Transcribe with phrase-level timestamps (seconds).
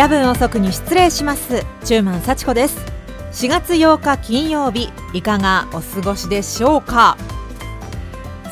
[0.00, 1.62] 夜分遅くに失礼します。
[1.84, 2.78] 中満幸子です。
[3.32, 7.18] 4月8日金曜日いかがお過ごしでしょうか？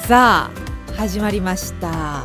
[0.07, 2.23] さあ始まりました。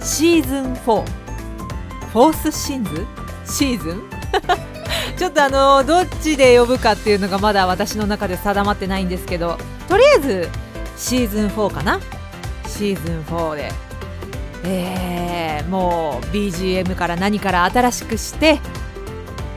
[0.00, 3.06] シーズン4フォースシンズ
[3.44, 4.02] シーズン？
[5.18, 10.48] ちょっとあのどっちで呼ぶかっていうのがまだ私の中で定まってないんですけどとりあえず
[10.96, 12.00] シーズン4かな？
[12.66, 13.91] シーズン4で。
[14.64, 18.60] えー、もう BGM から何から新しくして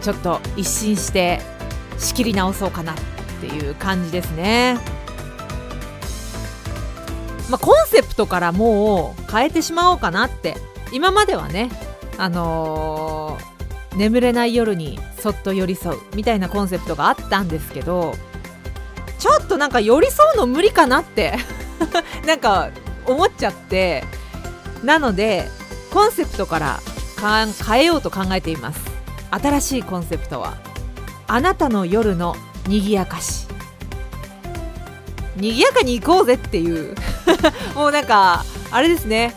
[0.01, 1.39] ちょっと一新して
[1.97, 2.95] 仕切り直そうかなっ
[3.41, 4.77] ていう感じですね。
[7.49, 10.57] まあ、コンセプトからもう変えてしまおうかなって
[10.91, 11.69] 今まではね
[12.17, 18.15] あのー、眠れない夜にそっと寄り添うみたいなコンセプトがあったんですけど
[19.19, 21.37] ちょっとなんか寄り添うの無理かなって
[22.25, 22.69] なんか
[23.05, 24.03] 思っちゃって
[24.85, 25.49] なので
[25.91, 26.79] コンセプトから
[27.67, 28.79] 変えようと考えています。
[29.31, 30.57] 新しいコンセプトは
[31.27, 32.35] あなたの夜の
[32.67, 33.47] 賑やかし。
[35.35, 36.95] 賑やかに行こうぜっていう。
[37.73, 39.35] もうなんかあれですね。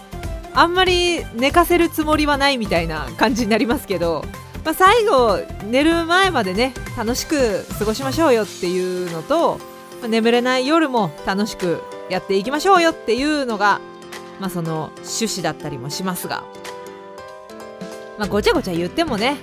[0.55, 4.25] あんまり寝かせるつもりはないみたいな感じになりますけど、
[4.65, 5.39] まあ、最後
[5.71, 9.61] 寝る前までね楽しく過ごしましょうよっていうのと、
[10.03, 13.81] ま、眠れない夜も楽しくやっていきましょうよっていうのが
[14.41, 16.45] まあ、その趣旨だったりもしますが、
[18.19, 19.37] まあ、ごちゃごちゃ言ってもね。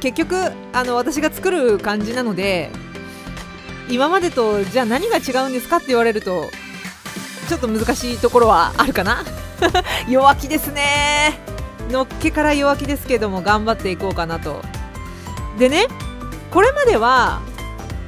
[0.00, 0.36] 結局
[0.72, 2.70] あの私が作る感じなので
[3.88, 6.46] 今までとじゃあ何が違うんですかって言われると
[7.48, 9.22] ちょっと難しいところはあるかな。
[10.08, 11.38] 弱気ですね。
[11.88, 14.60] のっけから弱気ですけども頑張っていこうかなと。
[15.58, 15.86] でね
[16.50, 17.40] これまでは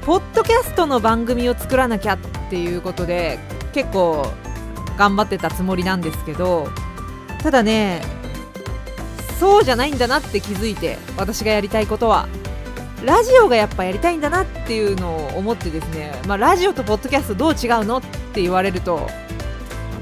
[0.04, 2.19] ポッドキャストの番組を作らなきゃっ
[2.50, 3.38] ていうことで
[3.72, 4.27] 結構
[4.97, 6.69] 頑張ってたつもりなんですけど
[7.43, 8.03] ただね
[9.38, 12.28] そうじゃないんだなって気づいて私がやりたいことは。
[13.04, 18.00] ラジオがやっぱやりたいんだなっていうのを思ってですね、まあ、ラジオとポッドキャストどう違うのっ
[18.33, 19.09] て言われると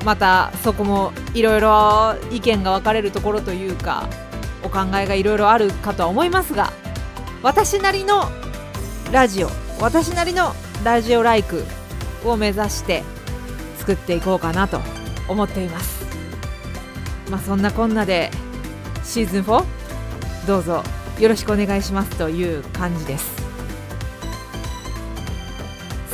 [0.04, 4.08] またそこもいろいろ意見が分かれるところというか
[4.62, 6.72] お考えがいろいろあるかとは思いますが
[7.42, 8.30] 私なりの
[9.10, 9.48] ラジオ
[9.80, 10.52] 私なりの
[10.84, 11.64] ラジオライク
[12.24, 13.02] を目指して
[13.82, 14.80] 作っていこうかなと
[15.28, 16.06] 思っています。
[17.28, 18.30] まあそんなこんなで
[19.02, 19.64] シーズン 4?
[20.46, 20.84] どうぞ
[21.18, 23.42] よろしくお願いしますという感じです。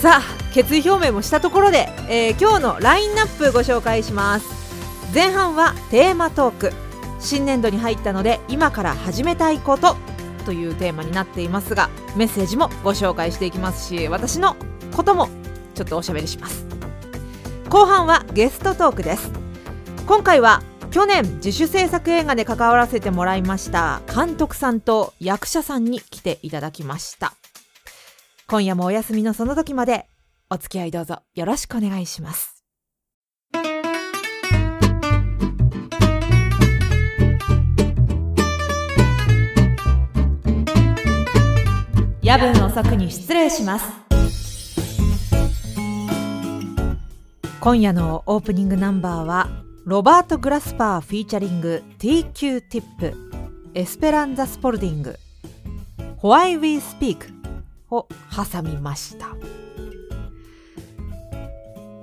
[0.00, 4.46] さあ決意表明もしたところで、えー、今日のラインナップご紹介します。
[5.14, 6.72] 前半はテーマトーク。
[7.20, 9.96] 新年度に入ったので今から始めたいこと
[10.46, 14.56] というテーマになっていますがメッセージもご紹介していきますし私の
[14.94, 15.28] ことも
[15.74, 16.67] ちょっとおしゃべりします。
[17.70, 19.30] 後半はゲストトークです。
[20.06, 27.34] 今回は去年自主制作映画で関わらせてもらいました監督さんと役者さんに来ていただきました。
[28.46, 30.06] 今夜もお休みのその時まで
[30.48, 32.64] お付き合いどうぞよろしくお願いします。
[42.22, 43.86] 夜分遅くに失礼します。
[47.60, 49.48] 今夜のオープニングナンバーは
[49.84, 53.14] ロバート・グラスパーフィーチャリング Q-Tip
[53.74, 55.18] エスペランザ・スポルディング
[56.22, 57.32] Why We Speak
[57.90, 59.26] を挟みました。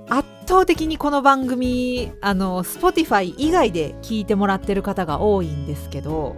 [0.08, 6.36] 圧倒的にこの番組あの Spotify 以外で聞いてもらってる方が多いんですけど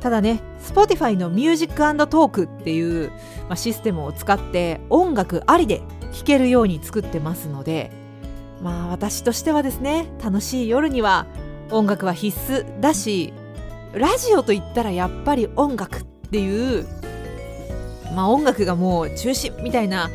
[0.00, 1.76] ただね Spotify のミュージック
[2.08, 3.10] トークっていう、
[3.48, 7.99] まあ、システムを使って音楽ありで聴けるように作ってますので
[8.62, 11.26] まあ私としてはですね楽しい夜には
[11.70, 13.32] 音楽は必須だし
[13.92, 16.86] ラジオといったらやっぱり音楽っていう
[18.14, 20.10] まあ音楽がもう中心みたいな、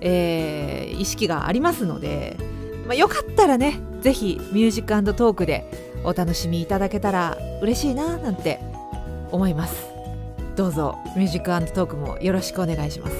[0.00, 2.36] えー、意識がありますので、
[2.86, 5.64] まあ、よかったらね是非ミュージックトークで
[6.04, 8.60] お楽しみいただけたら嬉しいななんて
[9.32, 9.96] 思います。
[10.56, 13.14] どうぞミュージックトークもよろしくお願いします、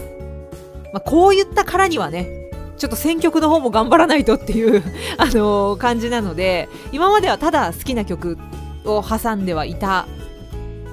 [0.92, 2.45] まあ、こう言ったからにはね
[2.76, 4.82] ちょっと選曲の方も頑張らないとっていう
[5.18, 8.38] あの、感じなので今まではただ好きな曲
[8.84, 10.06] を挟んではいた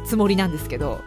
[0.05, 1.01] つもりなんですけど、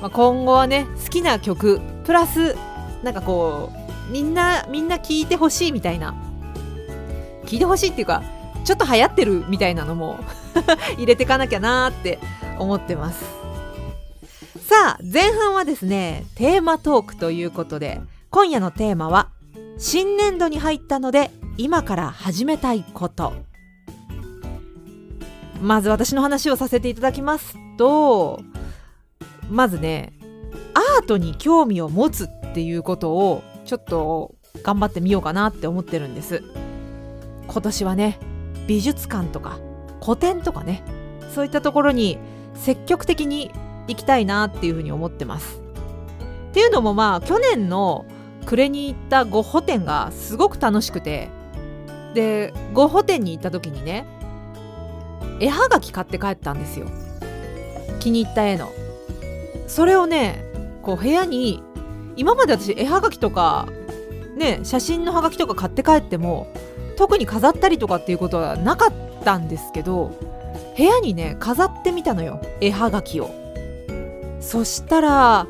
[0.00, 2.56] まあ、今後はね好きな曲プラス
[3.02, 3.70] なんかこ
[4.08, 6.14] うみんなみんな聴いてほしいみたいな。
[7.46, 8.22] 聴いてほしいっていうか
[8.64, 10.18] ちょっと流行ってるみたいなのも
[10.96, 12.18] 入れてかなきゃなーって
[12.58, 13.24] 思ってます。
[14.68, 18.00] さあ前半はですねテーマトークということで
[18.30, 19.28] 今夜のテーマは
[19.78, 23.32] 新年度に入ったので今から始めたいこと。
[25.60, 28.40] まず私の話をさせていただきますと
[29.48, 30.12] まずね
[30.74, 34.34] アートに興味を持つっていうことをちょっと
[34.64, 36.42] 頑張ってみようかなって思ってるんです。
[37.46, 38.18] 今年はね
[38.66, 39.58] 美術館とか
[40.02, 40.82] 古典とかね
[41.32, 42.18] そういったところに
[42.54, 43.52] 積極的に
[43.88, 45.60] 行きたいなっていうふうに思ってます。
[46.50, 48.04] っていうのもまあ去年の
[48.46, 51.30] 暮れに行ったゴッホ展がすごく楽しくて。
[52.14, 54.04] でゴッホ展に行った時にね
[55.40, 56.86] 絵はがき買って帰ったんですよ。
[58.00, 58.70] 気に入った絵の。
[59.66, 60.44] それをね
[60.82, 61.62] こう部屋に
[62.16, 63.66] 今まで私絵はがきとか
[64.36, 66.52] ね写真のはがきとか買って帰っても
[66.96, 68.92] 特に飾ったりとかっていうことはなかっ
[69.24, 70.14] たんですけど
[70.76, 72.42] 部屋にね飾ってみたのよ。
[72.60, 73.30] 絵はがきを。
[74.40, 75.46] そしたら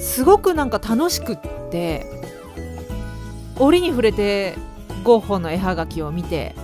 [0.00, 1.38] すごくなんか楽しくっ
[1.70, 2.06] て
[3.58, 4.56] 折に触れて
[5.04, 6.54] ゴッホの絵はがきを見て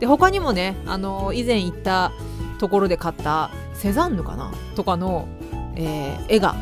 [0.00, 2.12] で他にもねあの以前行った
[2.58, 5.28] ところで買ったセザンヌかなとかの、
[5.76, 6.56] えー、絵が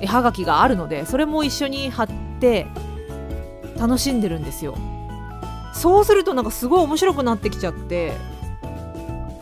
[0.00, 2.08] 絵はがきがあるのでそれも一緒に貼っ
[2.40, 2.66] て
[3.78, 4.76] 楽しんでるんですよ。
[5.72, 8.14] そうするとなんかすごい面白くなってきちゃって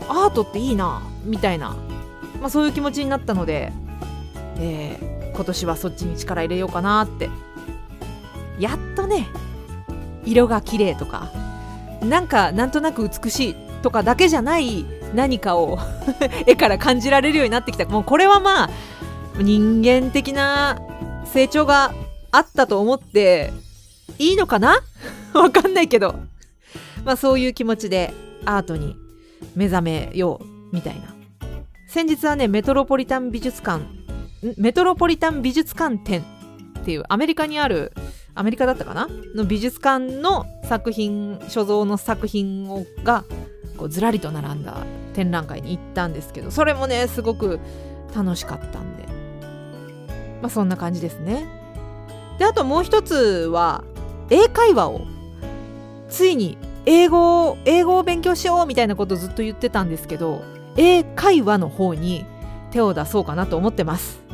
[0.09, 1.77] アートっていいなみたいな、
[2.41, 3.71] まあ、そういう気持ちになったので、
[4.57, 7.29] えー、今年はそっちに力入れようかなって。
[8.59, 9.27] やっとね
[10.23, 11.29] 色が綺麗とか
[12.01, 15.77] なんかなんとなく美しいとかだけじゃない何かを
[16.47, 17.85] 絵から感じられるようになってきた。
[17.85, 18.69] もうこれはまあ
[19.37, 20.79] 人間的な
[21.25, 21.93] 成長が
[22.31, 23.51] あったと思って
[24.17, 24.79] いいのかな？
[25.33, 26.15] わかんないけど。
[27.03, 28.13] まあそういう気持ちで
[28.45, 28.95] アートに
[29.55, 31.13] 目覚めようみたいな。
[31.87, 33.83] 先日はねメトロポリタン美術館
[34.57, 36.21] メトロポリタン美術館展
[36.79, 37.93] っていうアメリカにある
[38.35, 43.23] アメリカだったかなの美術館の作品所蔵の作品をが
[43.77, 47.59] こうずらりと並んだ展覧会に行ったんですけどそれもねすごく
[48.15, 49.05] 楽しかったんで。
[50.41, 51.45] まあそんな感じですね。
[52.37, 53.83] であともう一つは
[54.29, 55.01] 英会話を
[56.09, 60.43] ついに英語を英語を勉強しようみたいなことずっと言ってたんですけど
[60.77, 62.25] 英会話の方に
[62.71, 64.24] 手を出そうかなと思ってます。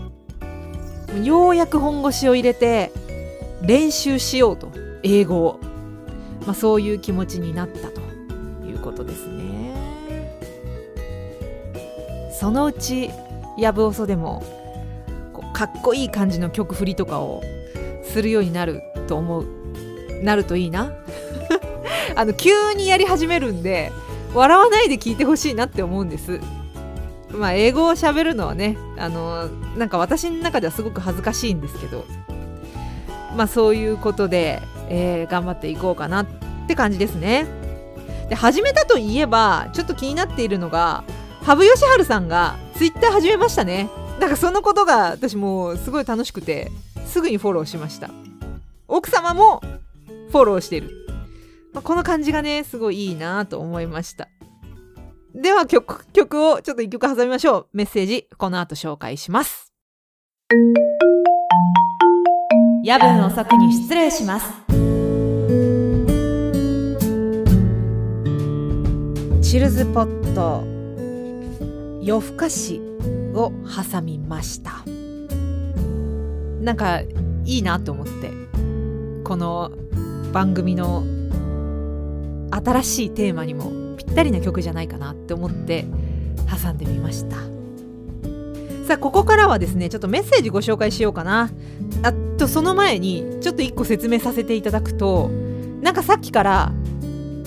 [1.24, 2.92] ようやく本腰を入れて
[3.62, 4.72] 練習しようと
[5.04, 5.60] 英語を、
[6.46, 8.02] まあ、そういう気持ちになったと
[8.66, 9.52] いうことですね。
[12.40, 13.12] そのうち
[13.58, 14.44] やぶおそでも
[15.32, 17.44] こうかっこいい感じの曲振りとかを
[18.04, 19.46] するようになると思う
[20.24, 20.92] なるといいな。
[22.16, 23.92] あの急にやり始めるんで
[24.34, 26.40] 笑わないで聞いてほしいなって思うんです。
[27.34, 29.48] まあ英語を喋るのはねあの
[29.78, 32.06] なんか私の中ではすごく恥ずかしいんですけど
[33.36, 36.28] まあそういうことで、えー、頑張っていこうかなっ
[36.68, 37.46] て感じですね。
[38.30, 41.04] で始めたといえばちょっと気になっているのが
[41.42, 43.90] 羽生善治さんがツイッター始めましたね。
[44.20, 46.72] なんかそのことが私もうすごい楽しくて
[47.06, 48.10] すぐにフォローしました。
[48.88, 49.62] 奥様も
[50.32, 50.92] フォローしてる、
[51.74, 54.28] まあ、この感じがねすごいいいなと思いました。
[55.34, 57.68] では曲曲をちょっと一曲挟みましょう。
[57.72, 59.72] メッセージこの後紹介します。
[62.84, 64.52] 夜分遅くに失礼します。
[69.42, 70.66] チルズポット
[72.04, 72.82] 夜更かし
[73.34, 73.54] を
[73.92, 74.84] 挟みました。
[76.62, 77.00] なんか
[77.46, 78.32] いいなと思って。
[79.24, 79.72] この
[80.34, 81.06] 番組の
[82.52, 83.81] 新しいテーマにも
[84.12, 85.86] ったりな曲じゃないかなって思って
[86.62, 87.38] 挟んでみました。
[88.88, 91.50] さあここからはですねちょっとメッセージご紹介しようかな。
[92.04, 95.30] あとその前にちょっと1個説明させていただくと
[95.82, 96.74] なんかさっきから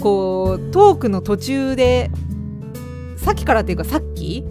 [0.01, 2.11] こうトークの途中で
[3.17, 4.45] さっきからっていうかさっき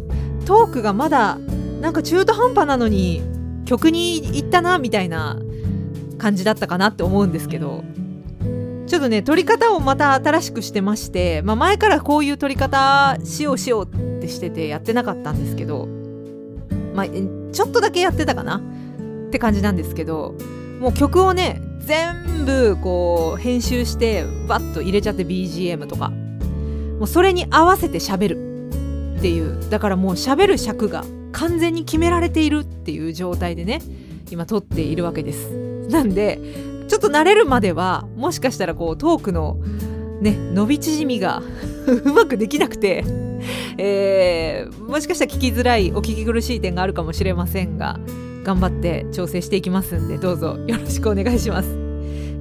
[0.45, 1.37] トークがまだ
[1.81, 3.21] なんか中途半端なのに
[3.65, 5.39] 曲に行ったなみたいな
[6.17, 7.83] 感じだったかなって思うんですけど
[8.87, 15.87] ちょっとね撮り方をまた新しくしてまして、まあ、前からこういう撮り方しようしようってしててやってなかったんですけど
[16.93, 18.57] まあちょっとだけやってたかな？
[18.57, 20.35] って感じなんですけど
[20.79, 26.11] もう曲をね全部こう編集してバッと入れちゃって BGM とか。
[26.93, 29.17] もうそれに合わせて喋る。
[29.17, 29.69] っていう。
[29.69, 33.81] だからもう喋る尺が完全に決められているっていう状態でね
[34.29, 35.49] 今撮っているわけです。
[35.89, 36.39] なんで
[36.87, 39.59] ちょっと慣れるまではもしかしたらこうトークの
[40.21, 41.41] ね伸び縮みが
[41.87, 43.03] うまくできなくて、
[43.77, 47.99] えー、もしかしたら聞きづらいお聞き苦しい点があるかもしれませんが
[48.43, 51.83] 頑張って調整していきますんでどうぞよろしくお願いします。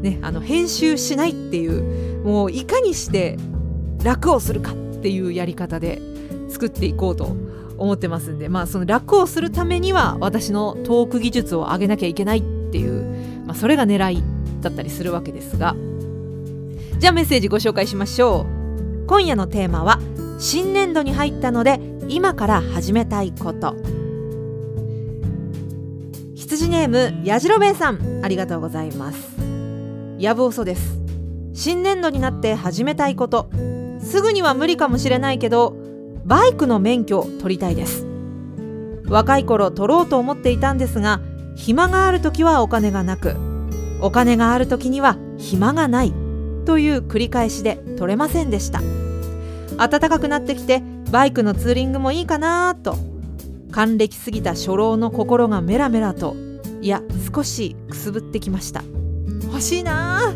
[0.03, 3.39] ね、あの編集しないっていうもういかにして
[4.03, 6.01] 楽をするかっていうやり方で
[6.49, 7.37] 作っていこうと
[7.79, 13.12] 思ってますんでまあその楽をするためには私のトーク技術を上げなきゃいけないっていう、
[13.53, 14.23] まあ、それが狙い
[14.63, 15.77] だったりするわけですが。
[16.99, 19.07] じゃあメッセージご紹介しましょう。
[19.07, 19.99] 今夜のテーマは
[20.39, 21.79] 新年度に入ったので
[22.09, 23.77] 今から始めたいこと。
[26.35, 28.23] 羊ネームやじろべえさん。
[28.25, 29.37] ありがとうございます。
[30.19, 30.99] やぶおそです。
[31.53, 33.51] 新年度になって始めたいこと。
[34.01, 35.77] すぐには無理かもしれないけど
[36.25, 38.07] バイクの免許を取りたいです。
[39.09, 41.21] 若い頃取ろうと思っていたんですが
[41.55, 43.37] 暇がある時はお金がなく
[44.01, 46.13] お金がある時には暇がない
[46.65, 48.81] という繰り返しで取れませんでした。
[49.77, 52.97] 暖かくなってきてバイクのツーリングもいいかなと
[53.71, 56.37] 還暦すぎた初老の心がメラメラと
[56.81, 57.03] いや
[57.35, 58.83] 少しくすぶってきました。
[59.45, 60.35] 欲しいな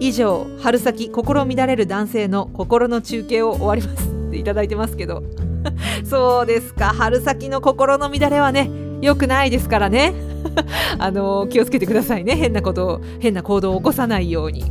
[0.00, 5.22] 以上春先心乱れる男性の心の中継を終わりますっていただいてますけど。
[6.04, 6.86] そうですか。
[6.86, 8.70] 春先の心の乱れはね
[9.02, 10.14] 良くないですからね。
[10.98, 12.36] あの気をつけてくださいね。
[12.36, 14.64] 変なこと変な行動を起こさないように。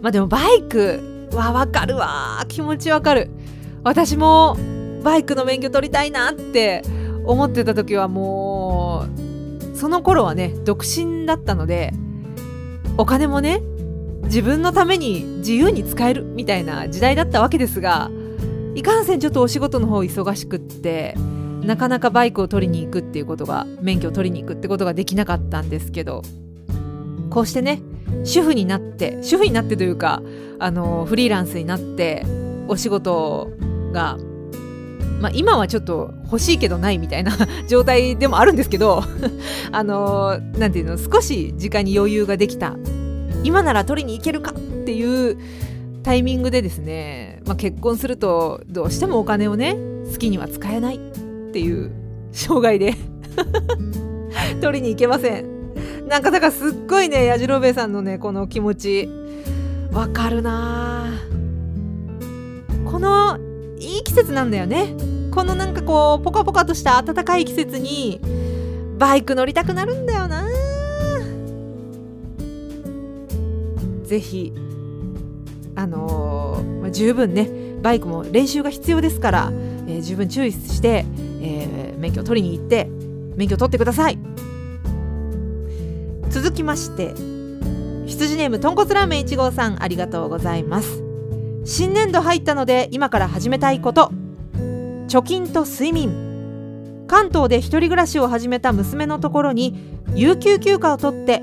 [0.00, 2.44] まあでもバイクはわかるわ。
[2.48, 3.30] 気持ちわかる。
[3.82, 4.56] 私も
[5.02, 6.82] バイクの免許取りたいなって
[7.26, 9.06] 思ってた時はも
[9.72, 11.92] うその頃はね独身だったので
[12.96, 13.60] お金もね
[14.24, 18.10] 自分のために自由に使えるみたいな時代だったわけですが
[18.74, 21.14] いかんせんちょっとお仕事の方忙しくって
[21.64, 26.22] なかなかバイクを取りに行くっていうことが免許を取りに行くってことができなかったんですけど
[27.30, 27.80] こうしてね
[28.24, 30.22] 主婦になって主婦になってというか
[30.58, 32.24] あのフリーランスになって
[32.68, 33.50] お仕事
[33.92, 34.18] が
[35.20, 37.32] まあ、今はちょっと欲しいけどないみたいな
[37.66, 39.02] 状態でもあるんですけど
[39.72, 42.76] あの何て言うの少し時間に余裕ができた。
[43.42, 44.54] 今なら取りに行けるかっ
[44.84, 45.38] ていう
[46.02, 49.76] タイミングでですね、まあ、結婚するとどうしてもお金をね
[50.10, 51.23] 好きには使えない。
[51.54, 51.92] っていう
[52.32, 52.94] 障害で。
[54.60, 56.08] 取りに行けません。
[56.08, 59.08] なんかだからすっごいねやじろべえさんのねこの気持ち。
[59.92, 61.12] わかるな。
[62.84, 63.38] この
[63.78, 64.96] いい季節なんだよね。
[65.30, 68.20] このなんかこうポカポカとした暖かい季節に
[68.98, 70.48] バイク乗りたくなるんだよな。
[74.02, 74.52] ぜひ
[75.76, 77.48] あのー、まあ、十分ね
[77.80, 79.52] バイクも練習が必要ですから、
[79.86, 81.23] えー、十分注意して、えー、
[82.04, 82.86] 免許を取りに行って
[83.36, 84.18] 免許を取ってください。
[86.28, 87.14] 続きまして
[88.06, 91.02] 羊ネームとんこつラーメン1号さんありがとうございます。
[91.64, 94.12] 新年度入ったので今から始めたいこと。
[95.08, 97.06] 貯金と睡眠。
[97.06, 99.76] 関東で一人暮らしを始めた娘のところに
[100.14, 101.42] 有給休暇を取って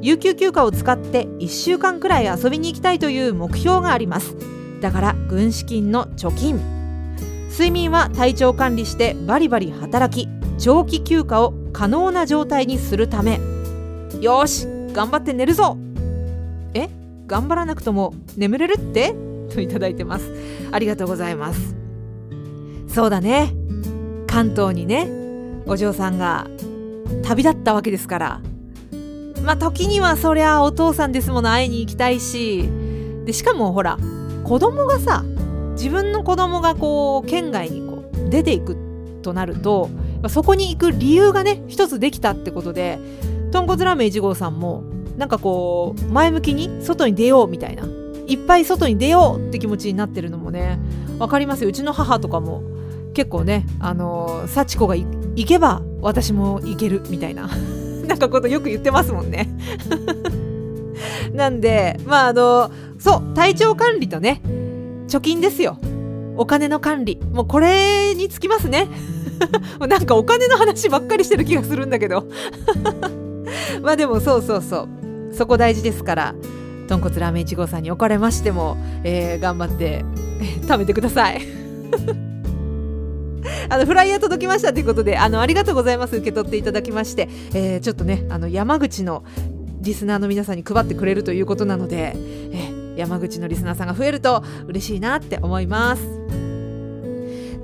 [0.00, 4.36] 有給休暇を使って1週間くらい遊びに行きたいという目標があります。
[4.80, 6.81] だから軍資金の貯金。
[7.52, 10.26] 睡眠は体調管理してバリバリ働き
[10.58, 13.38] 長期休暇を可能な状態にするため。
[14.22, 15.76] よし頑張って寝るぞ。
[16.72, 16.88] え
[17.26, 19.14] 頑張らなくとも眠れるって？
[19.52, 20.32] といいてます。
[20.72, 21.74] ありがとうございます。
[22.88, 23.52] そうだね。
[24.26, 25.10] 関東にね
[25.66, 26.46] お嬢さんが
[27.22, 28.40] 旅立ったわけですから。
[29.44, 32.66] まあ時にはそりゃお父さんですもの会いに行きたいし。
[33.26, 33.98] でしかもほら
[34.42, 35.22] 子供がさ
[35.82, 38.76] 自分の子供がこう県外にこう出ていく
[39.20, 39.90] となると
[40.28, 43.00] そこに行く理由がね一つできたってことで
[43.50, 44.84] 豚骨ラーメン1号さんも
[45.18, 47.84] なんかこう前向きに外に出ようみたいな
[48.28, 50.78] いっぱい外に出ようって気持ちになってるのもね
[51.18, 51.68] 分かりますよ。
[51.68, 52.62] うちの母とかも
[53.12, 57.48] 結構ねあの幸子が行けば私も行けるみたいな
[58.06, 59.48] なんかことよく言ってますもんね。
[61.34, 62.70] なんでまああの
[63.00, 64.40] そう体調管理とね
[65.12, 65.76] 貯金ですよ。
[66.38, 67.20] お金の管理。
[67.32, 68.88] もうこれにつきますね。
[69.86, 72.24] なんかお金の話ばっかりしてる気がするんだけど。
[73.82, 74.88] まあでもそうそうそ
[75.32, 75.34] う。
[75.34, 76.34] そこ大事ですから。
[76.88, 80.04] 豚骨ラーメン1号さんにおかれましても、えー、頑張って、
[80.62, 81.42] 食べてください。
[83.68, 86.16] あのフライヤー届きましたということであのありがとうございます。
[86.16, 89.24] 受け取っていただきまして、えー、ちょっとねあの山口の
[89.80, 92.14] リスナーの皆さんに配ってくれるということなので、
[92.52, 96.02] えー、山口のリスナーさんが増えると嬉しいなって思います。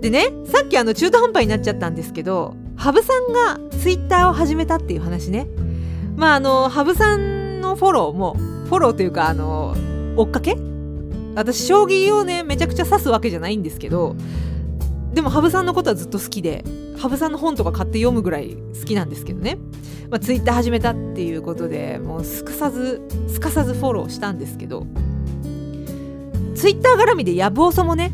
[0.01, 5.49] でねさっきあの中途半端になっちゃったんですけど羽生さんがツイッターを始めたっていう話ね。
[6.17, 8.35] まああの羽生さんのフォローも
[8.67, 9.75] フォローというかあの
[10.17, 10.57] 追っかけ？
[11.35, 14.17] 私将棋をねめちゃくちゃ指すわけじゃないんですけど
[15.13, 16.65] でも羽生さんのことはずっと好きで
[16.97, 19.57] 羽生さんの本とか買って読むぐらい好きなんですけどね、
[20.11, 24.87] まあ、ツイッター始めたっていうことでもうすかさずすかさずフォローしたんですけど
[26.59, 28.11] ツイッター絡みでやぶおそもね、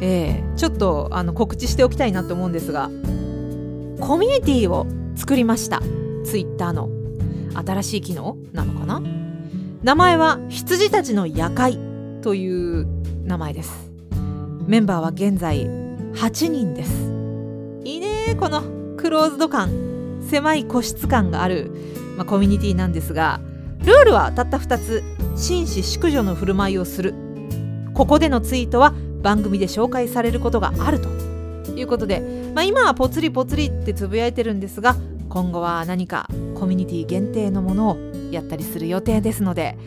[0.00, 2.88] えー、ちょっとあの告知しておきたいなと思うんですが
[3.98, 5.80] コミュニティを作りました。
[6.24, 6.88] ツイッターの。
[7.54, 9.00] 新しい機能なのかな？
[9.82, 11.78] 名前は羊たちの夜会
[12.22, 12.86] という
[13.24, 13.90] 名前です。
[14.66, 16.92] メンバーは現在8人です。
[17.84, 18.62] いいねこの
[18.96, 20.20] クローズド感。
[20.28, 21.72] 狭い個室感がある、
[22.16, 23.40] まあ、コミュニティなんですが
[23.80, 25.02] ルールはたった2つ。
[25.36, 27.14] 紳士淑女の振る舞いをする。
[27.94, 31.08] ここでのツイートは番組で紹介されることがあると
[31.72, 32.20] いうことで、
[32.54, 34.96] まあ、今はぽつりぽつりってつぶやいてるんですが
[35.28, 37.96] 今後は何かコミュニティ限定のものを
[38.30, 39.78] やったりする予定ですので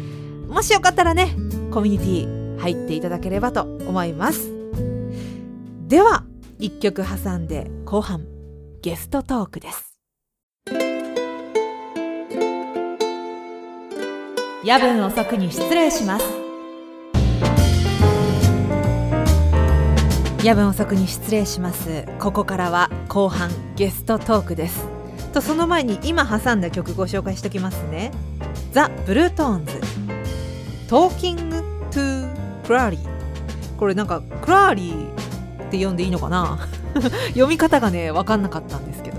[0.48, 1.36] もしよかったらね
[1.72, 4.52] コミュニティ入っていただければと思います。
[5.88, 6.24] では
[6.60, 8.26] 1曲挟んで後半
[8.82, 9.98] ゲストトークです。
[14.64, 16.47] 夜分遅くに失礼します。
[20.44, 22.06] 夜分遅くに失礼します。
[22.20, 24.88] ここからは後半ゲストトークです。
[25.34, 28.12] とその前に今挟んだ曲ご紹介しておきますね。
[28.72, 29.74] ザ・ブルートーンズ
[30.88, 35.12] Talking to Clarry これなんかクラーリー
[35.67, 36.60] って読んでいいのかな？
[37.29, 39.17] 読み方がね分かんなかったんですけど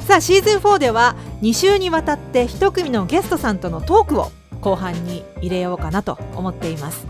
[0.00, 7.06] さあシーズン4では2週にわたって1組のゲストさんとのトークを後半に入れようかなと思っています。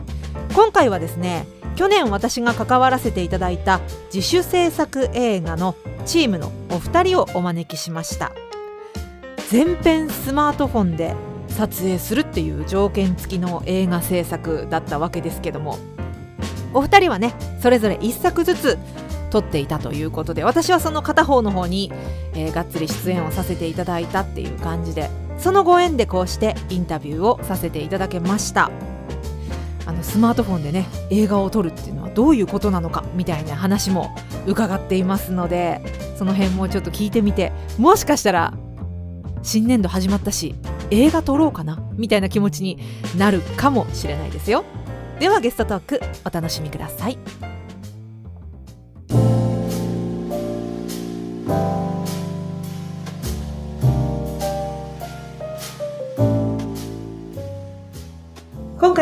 [0.54, 1.46] 今回はですね
[1.78, 3.80] 去年私が関わらせていただいた
[4.12, 8.32] 自主制作映画のチームのお二人をお招きしました。
[9.48, 11.14] 全編スマートフォンで
[11.46, 15.78] 撮影するっていう条件付きの映画制作だったわけですけども
[16.74, 18.78] お二人はねそれぞれ1作ずつ
[19.30, 21.92] 撮っていたということで私はその片方の方に、
[22.34, 28.97] えー、がっつり出演をさせていただいたっていう感じでそのご縁でこうしてインタビューをさせていただけました。
[29.88, 34.14] あのスマートフォンでね映画を撮るっていうのはどういうことなのかみたいな話も
[34.46, 35.80] 伺っていますので
[36.18, 38.52] その辺もちょっと聞いてみてもしかしたら
[39.42, 40.54] 新年度始まったし
[40.90, 42.78] 映画撮ろうかなみたいな気持ちに
[43.16, 44.64] なるかもしれないですよ。
[45.20, 47.18] ではゲストトークお楽しみください。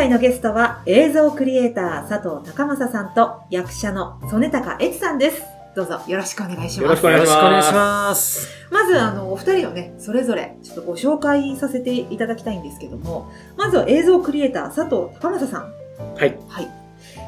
[0.06, 5.42] 回のゲストは映像クリエイター佐藤高正さんと役者の曽根高悦さんです
[5.74, 6.82] どうぞよろしくお願いします。
[6.82, 8.48] よろしくお願いします。
[8.70, 15.72] まず、あの、お二人のね、それぞれ、ちょっとご紹介させていただきたいんですけども、まずは映像クリエイター佐藤高正さん。
[16.14, 16.38] はい。
[16.48, 16.68] はい。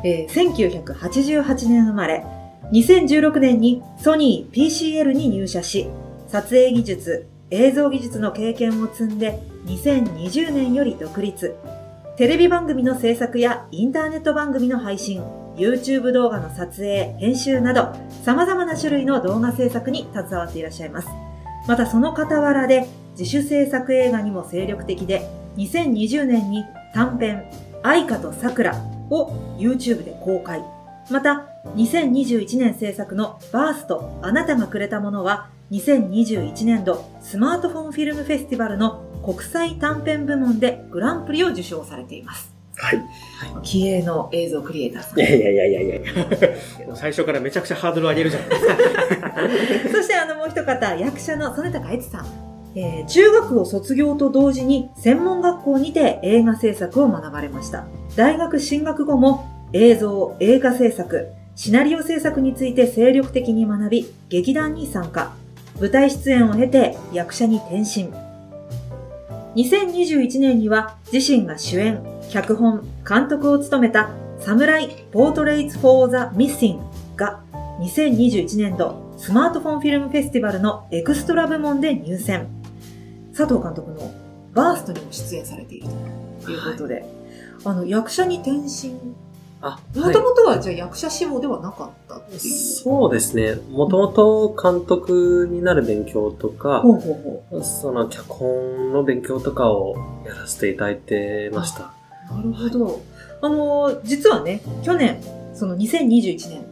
[0.02, 2.24] えー、1988年生まれ、
[2.72, 5.90] 2016年にソニー PCL に入社し、
[6.28, 11.54] 撮影技術、映像技術の経験を積んで、2020年より独立。
[12.18, 15.22] テレビ番組の制作やインターネット番組の配信、
[15.54, 17.92] YouTube 動画の撮影、編集など、
[18.24, 21.08] 様々な種類の動画制作に携わっていらっしゃいます。
[21.68, 27.44] またその傍らで、自主制作映画にも精力的で、2020年に短編、
[27.84, 28.74] 愛花と桜
[29.10, 30.64] を YouTube で公開。
[31.10, 42.58] また、2021年制作のバーストあなたがくれたものは、2021年度スマートフォンフィルムフェスティバルの国際短編部門でグランプリを受賞されています。
[42.76, 43.04] はい。
[43.62, 45.18] 気鋭の映像クリエイターさん。
[45.18, 48.76] いやいやいやいやいや最初からめちゃくちゃハードル上げるじゃないですか。
[49.98, 52.26] そしてあのもう一方、役者の曽根高悦さん。
[52.74, 57.86] えー、中学を卒業と同時に専門学校にて映画制作を学ばれました。
[58.14, 65.32] 大学進学後も映像、映画制作、シナリオ制作について精力的に学び、劇団に参加。
[65.80, 68.27] 舞台出演を経て役者に転身。
[69.58, 76.84] 2021年には自身が主演、脚本、監督を務めた Samurai Portraits for the Missing
[77.16, 77.42] が
[77.80, 82.46] 2021年度スマートフォンフィルムフェスティバルのエクストラ部門で入選。
[83.36, 84.14] 佐藤監督の
[84.54, 85.88] バーストにも出演されている
[86.44, 87.04] ということで、はい、
[87.64, 88.94] あの、役者に転身
[89.60, 93.56] あ、もともとはじゃあ役者志望ではなかったっていう、そうですね。
[93.70, 101.92] もともと監督になる勉強とか、ほうほうほうその脚本の勉強とかをやらせていただいてました。
[102.30, 102.84] なるほど。
[102.84, 102.94] はい、
[103.42, 105.20] あの、実はね、去年、
[105.54, 106.67] その2021年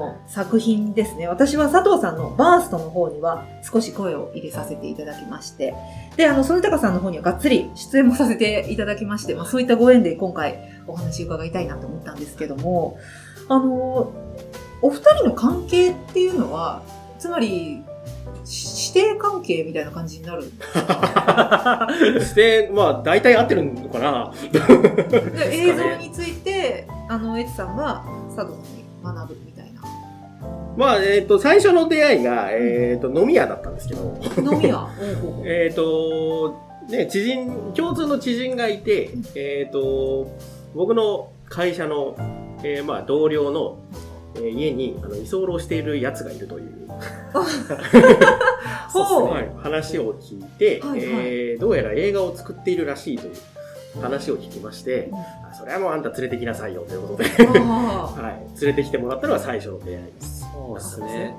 [0.00, 1.28] の作品ですね。
[1.28, 5.74] 私は佐藤さんのバーストの方には少し声を入れさせていただきまして、
[6.16, 12.98] で、あの、曽根高さんの方にはがっつり出演もさせていただきまして、まあそういったご縁で今回お話伺いたいなと思ったんですけども、
[13.48, 14.12] あの、
[14.82, 16.82] お二人の関係っていうのは、
[17.18, 17.84] つまり、
[18.46, 20.50] 指定関係みたいな感じになる？
[22.14, 24.32] 指定、まあ、大体合ってるのかな？
[25.52, 28.02] 映像について、あの、エツさんが
[28.34, 29.49] 佐藤さんに学ぶ。
[30.76, 34.88] まあ、えっ、と、最初の出会いが、えっ、と、飲み屋だったんですけど、飲み屋？
[35.44, 40.28] えっと、ね、知人、共通の知人がいて、えっ、と、
[40.74, 42.16] 僕の会社の、
[42.62, 43.78] えーまあ、同僚の、
[44.36, 46.86] えー家にあの居候しているやつがいるという、
[48.88, 51.00] ほうはい話を聞いて、はいはい。
[51.02, 53.34] えーどうやら映画を作っているらしいという
[54.00, 55.18] 話を聞きまして、うん。
[55.18, 57.30] あそれはもうあんた連れてきなさいよということで、
[57.66, 60.39] あ はい、連れてきてもらったのが最初の出会いです。
[60.52, 61.34] そうですね。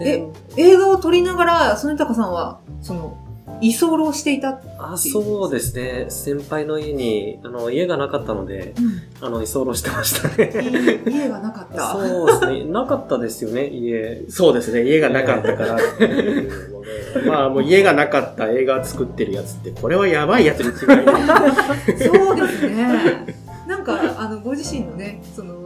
[0.00, 3.16] え映画を撮りながら、曽根高さんは、その、
[3.60, 4.60] 居候していた。
[4.78, 6.06] あ、そうですね。
[6.10, 8.74] 先輩の家に、あの、家がなかったので、
[9.20, 11.02] あの、居候してましたね。
[11.06, 11.92] 家がなかった。
[11.92, 12.70] そうですね。
[12.70, 14.24] なかったですよね、家。
[14.28, 16.86] そうですね、家がなかったからっていうので、
[17.26, 21.96] まあもう家がなかった映画作ってるやつって、これはやばいやつに違いない。
[22.04, 23.34] そうですね。
[23.66, 25.65] なんか、あの、ご自身のね、その、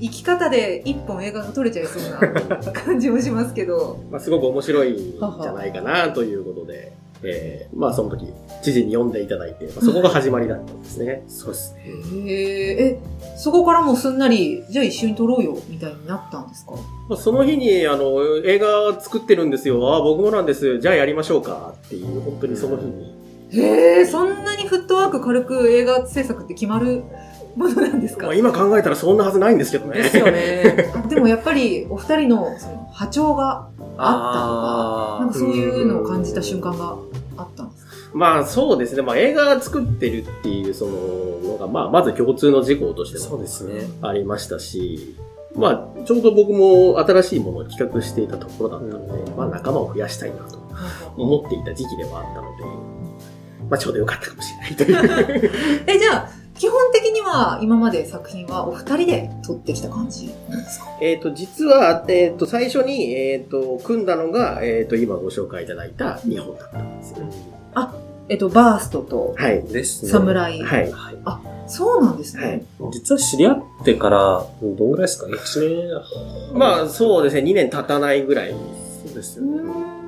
[0.00, 2.02] 生き方で一本映画が撮れちゃいそう
[2.64, 3.98] な 感じもしますけど。
[4.10, 8.26] まあすごく面白いんじゃないかなということで、えーまあその時、
[8.62, 11.22] 知事に読んでいただいて、まあそこが始まりだったんですね。
[11.28, 11.82] そうですね。
[12.26, 12.98] へえ、え、
[13.36, 16.72] そこからもうすんなり、じゃあ一緒に撮ろうよ、みたいになったんですか？
[17.08, 19.86] まあその日に、あの、映画作ってるんですよ。
[19.92, 20.78] ああ、僕もなんです。
[20.80, 21.74] じゃあやりましょうか。
[21.86, 23.14] っていう、本当にその日に。
[23.52, 27.02] へえ、そんなにフットワーク軽く映画制作って決まる
[27.56, 28.26] ものなんですか？
[28.26, 29.94] まあ今考えたらそんなはずないんですけどね。
[30.02, 30.92] ですよね。
[30.94, 36.96] あ でもやっぱりお二人のその波長があったとか、なんかそういうのを感じた瞬間が
[37.36, 37.90] あったんですか？
[38.14, 39.02] まあそうですね。
[39.02, 43.82] まあ映画作ってるっていうそののが、まあまず共通の事項としてそうもですね。
[44.02, 45.16] ありましたし、
[45.54, 50.58] まあちょうど僕も新しいものを企画していたところだったので、うんまあ仲間を増やしたいなと
[51.16, 52.64] 思っていた時期ではあったので、
[53.68, 55.50] まあちょうどよかったかもしれないという。
[55.86, 56.28] え、じゃあ、
[56.60, 60.86] 基本的には今まで作品はお二人で撮ってきた感じなんですか？
[61.00, 67.32] えっと、実は、えっ、と、最初に、えっ、と、組んだのが、えっ、と、今ご紹介いただいた2本だったんですよね。
[68.28, 69.62] えっと、バーストとはい。
[69.62, 70.10] ですね。
[70.12, 70.62] 侍。
[70.62, 70.92] はい。
[70.92, 71.16] はい。
[71.66, 72.66] そうなんですはいね。。
[72.92, 75.32] 実は知り合ってから、どんぐらいですか ?1
[76.52, 77.42] 年まあ、そうですね。
[77.42, 78.50] 2年経たないぐらい。
[78.50, 79.99] そうですうよね。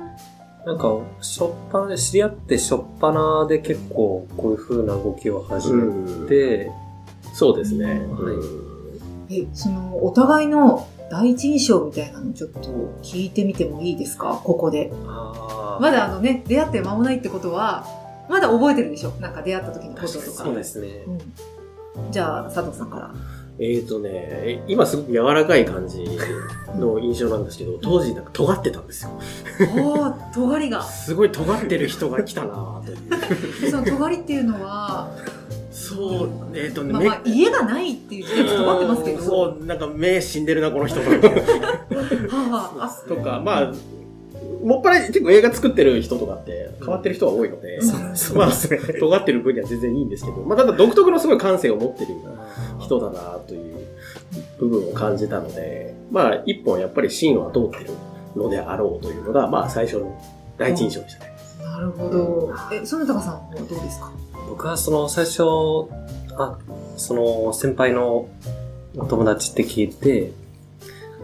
[0.65, 6.71] んなんか、しょっぱなで、知り合ってしょっぱなで結構こういう風な動きを始めて、
[7.33, 7.85] そうですね。
[7.85, 8.63] は
[9.29, 12.59] いえ、その、お互いの第一印象みたいなのちょっと
[13.01, 14.39] 聞いてみてもいいですか？
[14.43, 14.91] ここで。
[15.05, 17.85] あまだあのね、出会って間もないってことは、
[18.29, 19.11] まだ覚えてるでしょ？
[19.19, 20.25] なんか出会った時のこととか。
[20.25, 21.03] そうですね。
[21.07, 21.19] うん
[22.09, 23.13] じゃあ、佐藤さんから。
[23.59, 26.03] えっ、とね、今すごく柔らかい感じ
[26.75, 29.11] の印象なんですけど、当時なんか尖ってたんですよ。
[29.77, 30.81] おー、尖りが。
[30.81, 33.69] すごい尖ってる人が来たなという。
[33.69, 35.11] その尖りっていうのは、
[35.71, 39.21] そう、えっ、とね、まあ、まあ、家がないっていう時点で尖ってますけど。
[39.21, 41.09] そう、なんか目死んでるな、この人が。
[41.09, 41.19] は
[42.79, 43.73] あ、あ、とか、まあ、
[44.63, 47.81] もっぱら結構映画作ってる人とかって変わってる人が多いので、
[48.15, 48.51] そうまあ、
[48.99, 52.15] 尖ってる分には全然いいんですけど、まあ、ただ独特のすごい感性を持ってる
[52.83, 53.75] 人だなという
[54.59, 57.91] 部分を感じたので、まあ、一本やっぱり芯は通ってる
[58.35, 60.21] のであろうというのが、まあ、最初の
[60.57, 61.33] 第一印象でしたね。
[61.63, 62.53] なるほど。
[62.71, 64.11] え、曽根高さんはどうですか？
[64.49, 65.43] 僕はその最初、
[66.37, 66.57] あ、
[66.97, 68.27] その先輩の
[68.95, 70.31] お友達って聞いて、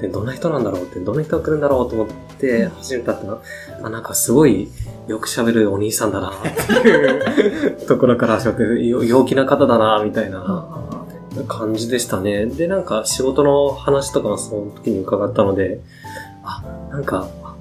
[0.02, 2.08] で、どんな人なんだろうって、どんな人が来るんだろうと思っ
[2.40, 3.42] て初めて会ったの。
[3.84, 4.70] あ、なんかすごい
[5.08, 10.79] よく喋るお兄さんだなっていうところから始まって、よ陽気な方だなみたいな
[11.48, 12.46] 感じでしたね。
[12.46, 15.80] で、なんか仕事の話とかもその時に伺ったので、
[16.44, 17.56] あ、なんか、あ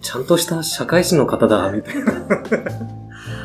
[0.00, 2.12] ちゃんとした社会人の方だ、みたいな。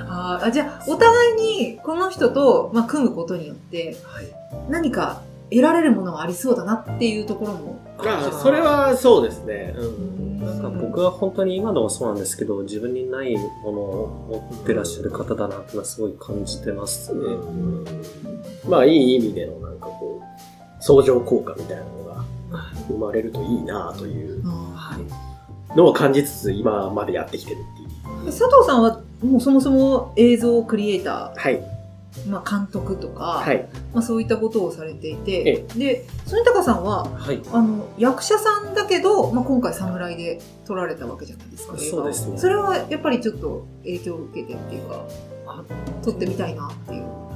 [0.43, 4.25] あじゃあ、お互いにこの人と、まあ、組むことによって、はい。
[4.69, 7.79] 何か得られるものがありそうだなっていうところも。
[7.97, 9.73] まあ、それはそうですね。
[9.77, 9.81] う。
[9.81, 17.21] うんんなんか僕は本当に今でもそうなんですけど、自分にないものを持ってらっしゃる方だなってのはすごい感じてますね。
[18.67, 22.23] まあ、いい意味でのなんかこう、相乗効果みたいなのが
[22.87, 24.97] 生まれるといいなというは
[25.73, 25.77] い。
[25.77, 28.25] のを感じつつ、今までやってきてるっていう。
[28.27, 31.76] 佐藤さんはもうそもそも映像クリエイタはい。
[32.25, 33.67] ー、まあ、監督とか、はい。
[33.93, 37.41] まあ、そういったことをされていて、で、曽根高さんは、はい。
[37.51, 45.05] あの、役者さんだけど、まあ、今回侍で撮られたわけじゃないですか、そうですねそれはやっぱりちょっと影響を受けてっていうか、
[45.47, 45.63] あ
[46.03, 47.27] 撮ってみたいなっていう。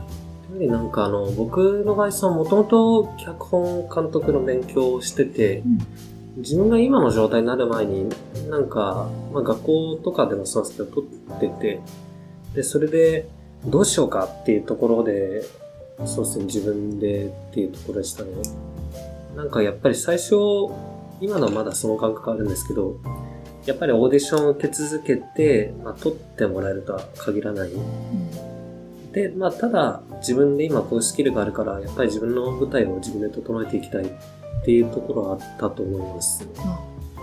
[0.69, 5.63] なんかあの、僕の場合さ、もともと脚本監督の勉強をしてて、
[6.37, 8.09] 自分が今の状態になる前に、
[8.49, 11.81] なんか、まあ学校とかでもそうですけど、撮ってて、
[12.53, 13.29] で、それで、
[13.65, 15.43] どうしようかっていうところで、
[16.05, 18.29] そうですね、自分でっていうところでしたね。
[19.35, 20.35] なんかやっぱり最初、
[21.19, 22.99] 今のはまだその感覚あるんですけど、
[23.65, 27.69] やっぱりオーディションを受け続けて、まあ、取ってもらえるとは限らない。
[29.11, 34.07] で、まあ、ただ、自分で今こういうスキルがあるから、やっぱり自分の舞台を自分で整えていきたいっ
[34.65, 36.47] ていうところはあったと思います。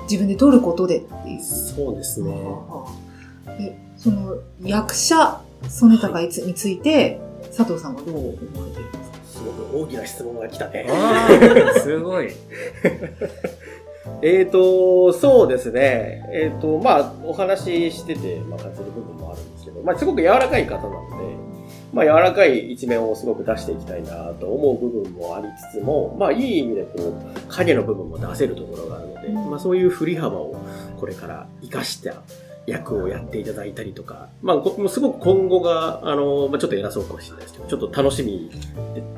[0.03, 1.43] 自分で撮ることでっていう。
[1.43, 2.33] そうですね。
[3.59, 7.21] え、その、役者、曽根高について、
[7.57, 8.33] 佐藤さんはどう思わ
[8.67, 9.19] れてるんですか？
[9.27, 10.87] すごく大きな質問が来たね。
[11.81, 12.29] すごい。
[14.23, 16.25] えーと、そうですね。
[16.33, 20.99] えーと、まあ、お話ししてて、まあ、感じる部分もあるんですけど、まあ、すごく柔らかい方なので、
[21.93, 27.13] まあ、柔らかい一面をすごく出していきたいなと思う部分もありつつも、まあ、いい意味でこう、
[27.49, 30.55] 影の部分も出せるところがあるので、まあ、そういう振り幅を
[30.99, 32.15] これから活かした
[32.69, 38.51] 役をやっていただいたりとか、まあ、こもうすごく今後が、あの、まあ、ちょっと偉そうかもしれないですけど、ちょっと楽しみ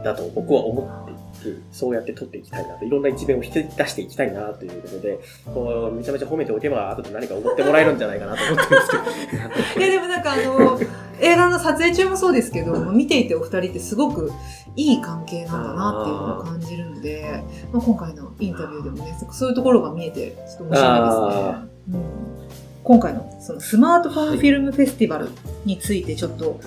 [0.02, 9.84] だと僕は思っていて、そうやって撮っていきたいなと、いろんな一面を引き出していきたいなということで、こう、めちゃめちゃ褒めておけば、後で何か思ってもらえるんじゃないかなと思ってるんですけど。
[9.84, 10.78] いや、でもなんかあの、
[11.20, 14.32] 映画の撮影中もそうですけど、見ていてお二人ってすごく
[14.76, 21.70] いい関係なんだなっていうのを感じるので、まあ、今回のインタビューでもね、そういうところが見えて、ちょっと面白いですね。
[21.92, 22.39] うん、
[22.82, 25.28] 今回のそのスマートフォンフィルムフェスティバル
[25.64, 26.58] についてちょっと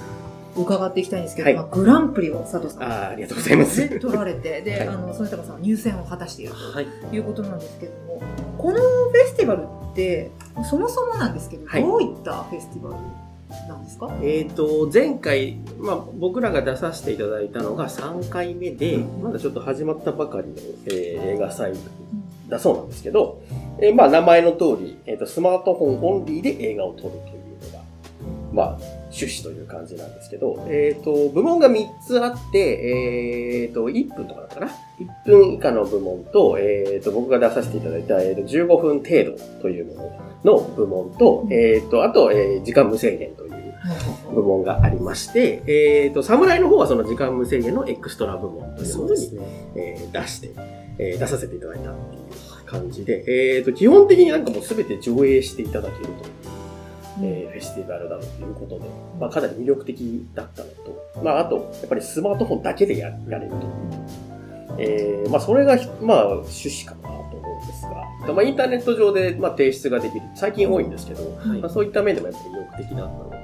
[0.55, 1.55] 伺っていきたいんですけど、はい。
[1.55, 3.81] まあ、グランプリを佐藤さんあありがとうございます。
[3.81, 4.87] ね、取られて、で、はい。
[4.87, 6.85] あの、曽根高さんは入選を果たしているはい。
[7.09, 8.21] ということなんですけども、
[8.59, 10.29] このフェスティバルって、
[10.69, 11.81] そもそもなんですけど、はい。
[11.81, 12.95] どういったフェスティバル
[13.67, 14.11] なんですか？
[14.21, 20.53] えっ、と、前回、まあ、僕らが出させていただいたのが3回目で、まだちょっと始まったばかりの、
[20.85, 21.73] えー映画祭
[22.49, 23.41] だそうなんですけど、
[23.79, 27.83] えーまあ、名前の通り、えっ、と、スマートフォンオンリーで映画を撮るというのが、
[28.51, 28.77] まあ、
[29.13, 34.71] 趣旨という感じなんですけど、えっ、と、部門が3つあって、えっ、と、1分とかだったかな
[35.25, 43.53] ?1 分以下の部門と、えっ、と、僕が出させていただいた、えーと15分程度というものの部門と、えっ、と、あと、えー時間無制限という
[44.33, 49.41] 部門がありまして、えっ、と、侍の方はその時間無制限のエクストラ部門というものに、ね。
[49.75, 56.17] えー出して、えー出させていただいたっていう感じで、えっ、と、基本的になんかもうすべて上映していただけるという、
[57.21, 58.85] えーフェスティバルだということで、
[59.19, 64.23] まあ、かなり魅力的だったのと、まあ、あと、やっぱりスマートフォンだけでややれるという。
[64.77, 70.21] えーまあ、それが、まあ、趣旨かなと思うんですが、まあ、インターネット上で、まあ、提出ができる。
[70.35, 73.37] 最近多いんですけど、はいまあ、そういった面でもやっぱり魅力的だったので、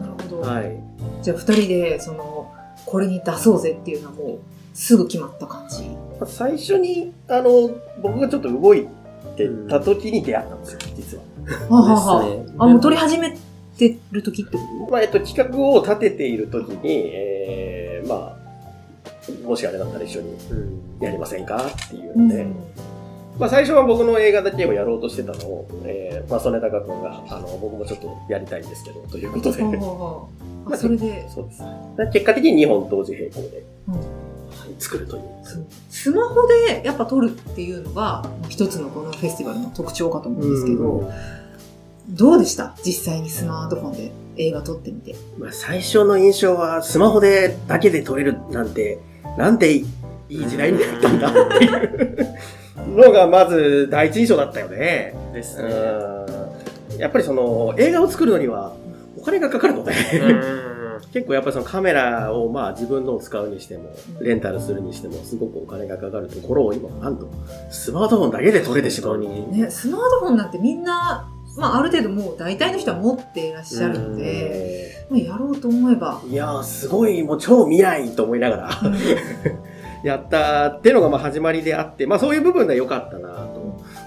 [0.00, 0.40] なるほど。
[0.42, 0.76] はい。
[1.22, 2.52] じゃあ、二人で、その、
[2.84, 4.38] これに出そうぜっていうのはもう、
[4.76, 5.84] すぐ決まった感じ。
[5.84, 7.70] まあ最初に、あの、
[8.02, 8.86] 僕がちょっと動い
[9.34, 11.22] てた時に出会ったんですよ、実は。
[11.70, 12.24] はあはあは。
[12.24, 12.54] ですね。
[12.58, 13.34] あ、あ、もう撮り始め
[13.78, 20.80] てる時ってこまあ、えっと、企画を立てている時に、えー、まあ、もしあれだったら一緒にうん。
[21.00, 22.46] やりませんかっていうとので、
[23.38, 30.28] まあ、最初は僕の映画だけをやろうとしてたのを、えー、まあ、曽根高君が、あの、僕もちょっとやりたいんですけど、ということで、はあはあは。
[30.66, 31.62] ああそれで、そうです。
[31.96, 33.64] で結果的に2本同時並行で。
[33.88, 34.25] うん
[34.78, 35.22] 作るという。
[35.90, 41.10] スマホでやっぱ撮るっていうのが、一つのこのフェスティバルの特徴かと思うんですけど、
[42.10, 42.74] どうでした？
[42.84, 45.14] 実際にスマートフォンで映画撮ってみて。
[45.38, 48.98] まあ、最初の印象は、スマホでだけで撮れるなんて、
[49.38, 49.86] なんてい
[50.28, 52.36] い時代になったんだっていう
[52.96, 55.14] のが、まず第一印象だったよね。
[55.32, 55.68] ですね。
[55.68, 56.26] うん
[56.98, 58.74] やっぱりその、映画を作るのには、
[59.18, 59.92] お金がかかるので、
[61.16, 63.88] 結構やっぱりそのカメラをまあ自分のを使うにしても、
[64.20, 67.26] レンタルするにしても、すごくお金がかかるところを今、なんと、
[67.70, 69.18] スマートフォンだけで撮れてしまう。
[69.18, 69.50] に。
[69.50, 71.26] ね、スマートフォンなんてみんな、
[71.56, 78.70] まあある程度もう大体の人は持っていらっしゃるので、えまあやろうと思えば、ーいやー、すごい、もう超未来と思いながら、
[80.04, 83.28] やったっていうのがまあ始まりであって、まあそういう部分では良かったな。
[83.28, 83.45] と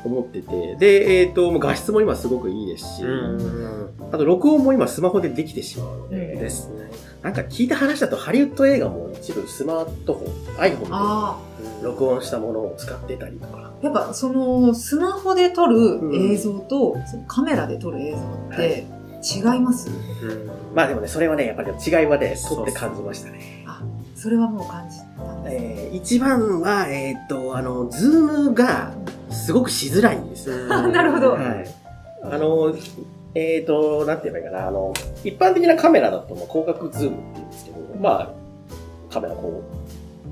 [0.04, 3.90] 思ってて、で、えっ、と、もう画質も今すごくいいですし、うん。
[4.12, 6.90] あと録音も今スマホでできてしまうので、うんですね。
[7.22, 11.38] なんか聞いた話だとハリウッド映画も一部スマートフォン、iPhone あ
[11.82, 13.58] で録音したものを使ってたりとか。
[13.58, 16.96] あ、やっぱそのスマホで撮る映像と、
[17.28, 18.18] カメラで撮る映像
[18.54, 18.86] って
[19.22, 20.50] 違います、うん。
[20.74, 23.66] まあでもね、それはね、やっぱり違いはね、撮って感じましたね。
[23.68, 23.84] あ、
[24.16, 25.88] それはもう感じたんですね。
[25.90, 28.94] えー、一番は、えーっと、あの、ズームが
[29.32, 31.66] すごくしづらいんです なるほどはい。
[32.24, 32.74] あの、
[33.36, 38.30] えーっと、なんて言えばいいかな、あの、一般的なカメラだと、まあ広角ズームって言うんですけど、まあ、
[39.14, 39.64] カメラこ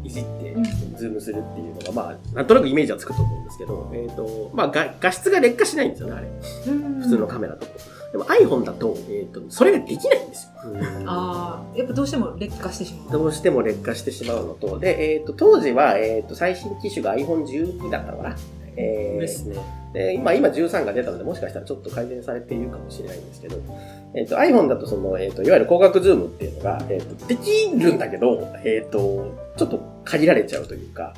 [0.04, 0.64] う、いじってうん、
[0.96, 6.28] ズームするっていうのが、まあ、なんとなくイメージはつくと思うんですけど、えーっと、まあ、画画質が劣化しないんですよね、あれ。
[6.68, 7.66] うん普通のカメラと。
[8.12, 10.72] でも iPhone だと、えーっと、それができないんですよ。
[10.72, 13.12] うんああ、やっぱどうしても劣化してしまう。
[13.12, 18.36] どうしても劣化してしまうのと、で、えっ、と、当時は、えっ、と、最新機種が iPhone12 だったのかな
[18.78, 19.58] えーですね。
[19.94, 23.58] で今、今13が出たので、もしかしたらちょっと改善されているかもしれないんですけど、
[24.14, 31.14] えっ、と、iPhone だとその、えっ、と、いわゆる光学ズームっていうのが、えっ、と、できるんだけど、えっ、と、ちょっと限られちゃうというか、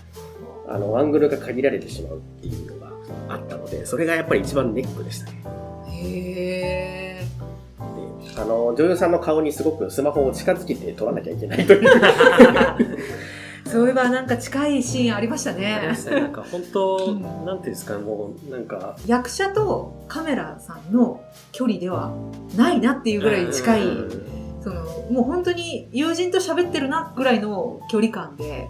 [0.68, 2.92] あの、アングルが限られてしまうっていうのが
[3.28, 5.44] あったので、それがやっぱり一番ネックでしたね。
[5.88, 8.34] へー。
[8.34, 11.90] であの、女優さんの顔にすごくスマホを近づけて撮らなきゃいけないという。
[13.70, 15.96] そういえばなんか近いシーンありましたね。
[16.10, 17.22] なんか本当、うん。
[17.46, 22.14] なんていうんですかね、もう、なんか、役者とカメラさんの距離では
[22.58, 24.62] ないなっていうぐらい近い、うん。
[24.64, 28.70] その、もう本当に友人と喋ってるなぐらいの距離感で。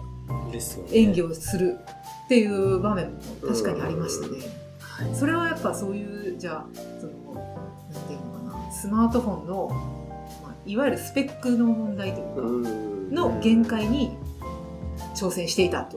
[0.92, 1.78] 演技をする
[2.24, 4.38] っていう場面も確かにありましたね。
[4.80, 5.14] はい。
[5.14, 6.66] それはやっぱそういう、じゃあ、
[7.00, 7.34] その、
[7.92, 9.68] なんていうのかな、スマートフォンの、
[10.42, 13.14] まあ、いわゆるスペックの問題というか、うん。
[13.14, 14.16] の限界に
[15.14, 15.96] 挑戦していたと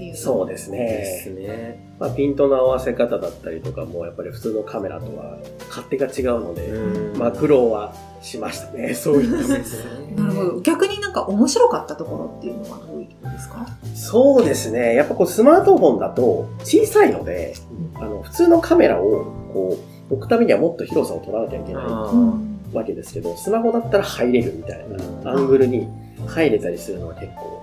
[0.00, 0.16] いう。
[0.16, 1.46] そうですですね。
[1.46, 1.86] ね。
[1.98, 5.38] まあ、ピントの合わせ方だったりとかも、やっぱり普通のカメラとは
[5.68, 10.14] 勝手が違うので、うんまあ苦労はしましたね、 そういうのですね。
[10.16, 10.60] なるほど。
[10.60, 13.66] 逆になんか面白かったところっていうのはどういうところですか？
[13.94, 14.94] そうですね。
[14.94, 17.54] やっぱこうスマートフォンだと小さいので、
[17.96, 19.76] あの、普通のカメラをこ
[20.10, 24.84] う、置くためにはもっと広さを取らなきゃいけないわけですけど、スマホだったら入れるみたい
[25.24, 25.86] な、アングルに
[26.26, 27.53] 入れたりするのは結構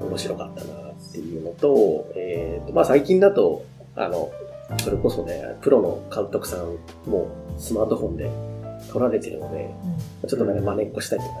[0.00, 3.64] 面白かったなっていうのと、えーと、まあ最近だと、
[3.96, 4.30] あの、
[4.78, 8.30] それこそね、プロの監督さんもスマートフォンで
[8.90, 9.70] 撮られてるので、
[10.26, 11.40] ちょっとなんか真似っこしたりとか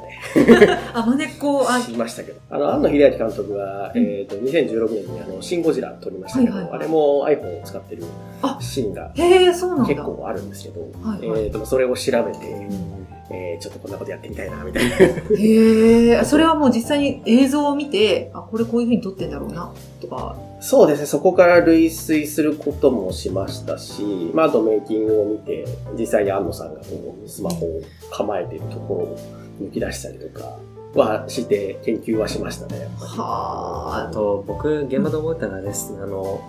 [0.66, 2.40] ね、 あ、まねっこ、あ、しましたけど。
[2.50, 4.02] あの、庵野秀明監督が、うん。
[4.02, 6.80] えっ、と、2016年にあの、シン・ゴジラ撮りましたけど、はいはいはい。
[6.80, 8.04] あれも iPhone を使ってる
[8.42, 9.12] あシーンが。
[9.14, 11.44] 結構あるんですけど、はいはい。
[11.44, 12.99] えっ、と、それを調べて、うん
[13.30, 14.96] えーちょっとこんなことやってみたいな、みたいな。
[14.96, 20.36] へえ、それはもう実際に映像を見て、あ、これこういう風に撮ってんだろうな、とか。
[20.60, 24.02] そうですね、そこから類推することもしましたし、
[24.34, 25.64] まあ、あとメイキングを見て、
[25.98, 29.18] 実際に安野さんがこうスマホを構えているところを
[29.60, 30.58] 抜き出したりとか
[30.94, 32.88] はして研究はしましたね。
[32.98, 36.40] はあと、僕、現場で覚えたのはですね、あの、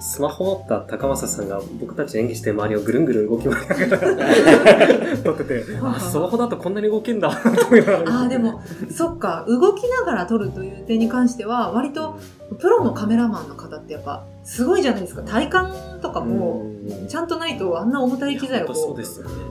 [0.00, 8.22] スマホ持った高政さんが僕たち演技して周りをぐるんぐるん動き回りながら撮ってて、 あ、スマホだとこんなに動けんだ、あ。
[8.24, 12.16] あ、でも、そっか、動きながら撮るという点に関しては、割と、
[12.58, 15.22] プロのカメラマンの方ってやっぱ、すごいじゃないですか。
[15.22, 18.68] 体幹とかも、うんちゃんとないと、あんな重たい機材を。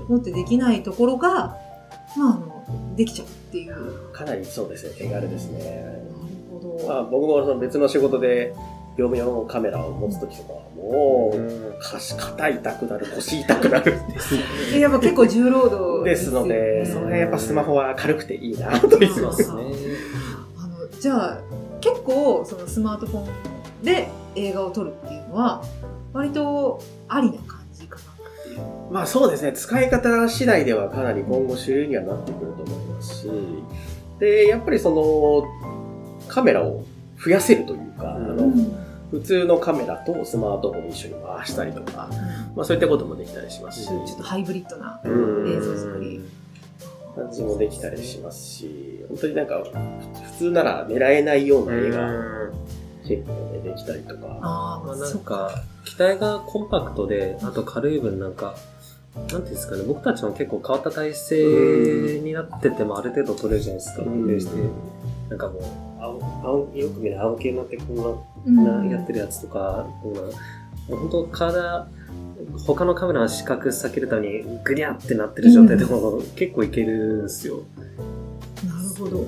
[0.08, 1.58] 持ってできないところが、
[2.18, 2.34] まあ、
[2.68, 3.72] あの、できちゃうっていう。
[3.72, 6.00] なるかなりそうですね、手軽ですね。
[6.52, 6.88] ほど。
[6.88, 8.54] まあ、僕もその別の仕事で
[9.00, 13.98] 業務用のカメラを持つときとかはもう、うん腰肩痛くなる、腰痛くなる
[14.74, 19.14] えやっぱ結構重労働ですので、それはやっぱスマホは軽くていいな、という。
[19.14, 19.64] そうですね。
[20.58, 21.40] あのじゃあ
[21.80, 23.30] 結構そのスマートフォ
[23.82, 25.64] ンで映画を撮るっていうのは
[26.12, 28.60] 割とありな感じかなっていう。
[28.92, 33.30] まあそうですね、使い方次第ではかなり今後主流にはなってくると思いますし、
[34.20, 36.84] で、やっぱりその、カメラを
[37.24, 42.10] 増やせるというか、うんあの、普通のカメラとスマートフォン一緒に回したりとか、
[42.56, 46.22] まあそういったこともできたりしますし、ちょっとハイブリッドなうん映像作り。
[47.16, 49.64] 感じもできたりしますし、本当になんか、
[50.32, 52.08] 普通なら狙えないような絵が
[53.08, 54.28] 結構ね、できたりとか。
[54.42, 55.48] ああ、まあ、なそっか。
[55.48, 58.56] んか、機体がコンパクトで、あと軽い分なんか、
[59.16, 64.04] なんていうんですかね、僕たちも結構変わった体勢になっててもある程度取れるじゃないですか。
[64.04, 64.52] うんでして
[65.30, 65.64] なんかもう、
[66.00, 68.02] 青青よく見る青系のってこうんん
[68.46, 70.14] なやってるやつとか、こん
[70.98, 71.88] 本当体、
[72.66, 77.62] 他のカメラの視覚避けるためにグニャってなってる状態でも結構いけるんですよ。
[78.66, 79.26] なるほど。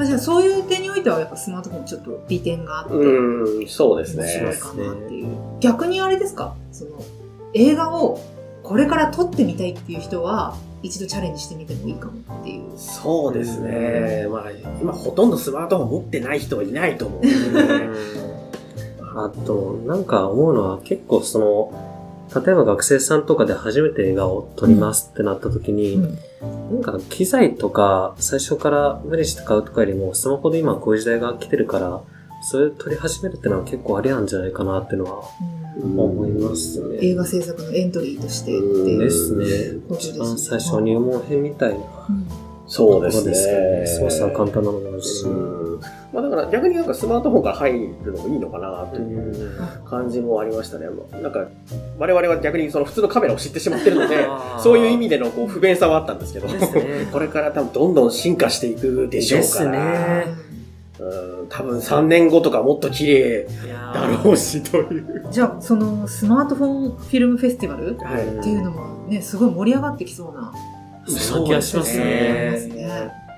[0.00, 4.56] あじゃあそういう点においてはやっぱスマートフォンちょっと利点があって、うん、そうです面白いね。
[4.56, 5.28] かなっていう。
[5.60, 6.54] 逆にあれですか？
[6.72, 6.90] その
[7.54, 8.20] 映画を
[8.62, 12.64] これから撮ってみたいっていう人は一度チャレンジしてみてもいいかもっていう。
[12.76, 14.26] そうですね。
[14.30, 14.50] まあ、
[14.80, 17.88] 今ほとんどスマートフォン持ってない人はいないと思うんですよね。
[19.24, 21.98] あと、なんか思うのは結構その、
[22.44, 26.00] 例えば学生さんとかで初めて映画を撮りますってなった時に、
[26.70, 32.02] なんか機材とか最初から無理して買うとかよりもスマホで今こういう時代が来てるから、
[32.42, 35.24] それ撮り始めるってのは結構ありなんじゃないかなっていうのは
[35.82, 36.98] うん思いますね。
[37.00, 38.98] 映画制作のエントリーとしてっていう。
[39.00, 39.80] ですね。
[39.96, 41.78] 一番最初入門編みたいな
[42.66, 43.80] そうですころですよね。
[43.80, 43.86] ね。
[43.86, 45.24] 操作は簡単なのもあるし。
[45.24, 45.47] うん
[46.12, 50.86] まあだから逆になんかスマートフォンから入るのもいいのかなという感じもありましたね。
[51.22, 51.46] なんか
[51.98, 54.26] 我々は逆にその普通のカメラを知ってしまってるので
[54.62, 56.48] そういう意味でのこう不便さはあったんですけど、
[57.12, 60.48] これから多分どんどん進化していくでしょうから、ですね
[61.00, 65.26] うん、多分3年後とかもっと綺麗だろうしという。
[65.30, 68.42] じゃあ、そのスマートフォンフィルムフェスティバルっはい。
[68.42, 70.52] ていうのもね、すごい盛り上がってきそうな。
[71.06, 72.58] そんな気がしますね。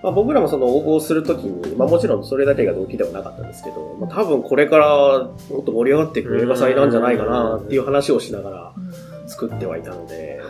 [0.02, 9.28] まあ、僕らもその応募するときに、まあもちろんそれだけが動機ではなかったんですけど、まあ、多分これからもっと盛り上がっていく映画祭なんじゃないかなっていう話をしながらうん。
[9.28, 10.40] 作ってはいたので、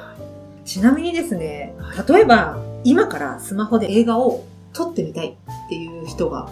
[0.65, 1.75] ちなみにですね、
[2.09, 6.49] 例えば今からスマホで映画を撮ってみたいっていう人が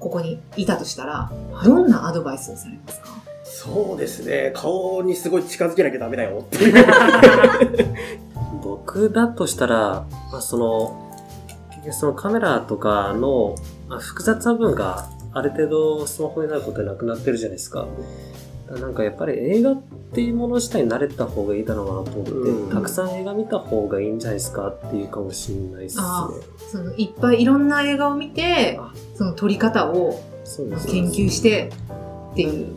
[0.00, 1.30] ここにいたとしたら、
[1.64, 3.08] どんなアドバイスをされますか？
[3.44, 6.84] そうですね、顔にすごい近づけなきゃダメだよっていう。
[8.62, 11.07] 僕だとしたら、まあ、その、
[11.88, 13.54] 結局そのカメラとかの、
[13.88, 17.86] まあ、複雑な部分がある程度スマホになることでなくなってるじゃないですか。
[18.68, 19.82] なんかやっぱり映画っ
[20.12, 26.02] ていうもの自体に慣れた方がいいだろうなと思って、うんたくさん映画見た方がいいんじゃないですかっていうかもしれないですね。
[26.04, 26.30] あ
[26.70, 31.70] そのいっぱいいろんな映画を見てあ、その撮り方を研究して
[32.32, 32.74] っていう。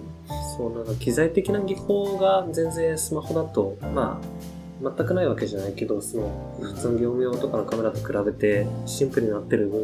[0.57, 4.40] そう、なんか機材的な技法が全然スマホだと、まあ、
[4.81, 9.81] 全くないわけじゃないけど、その、普通の業務用とかのカメラと比べてシンプルになってる分、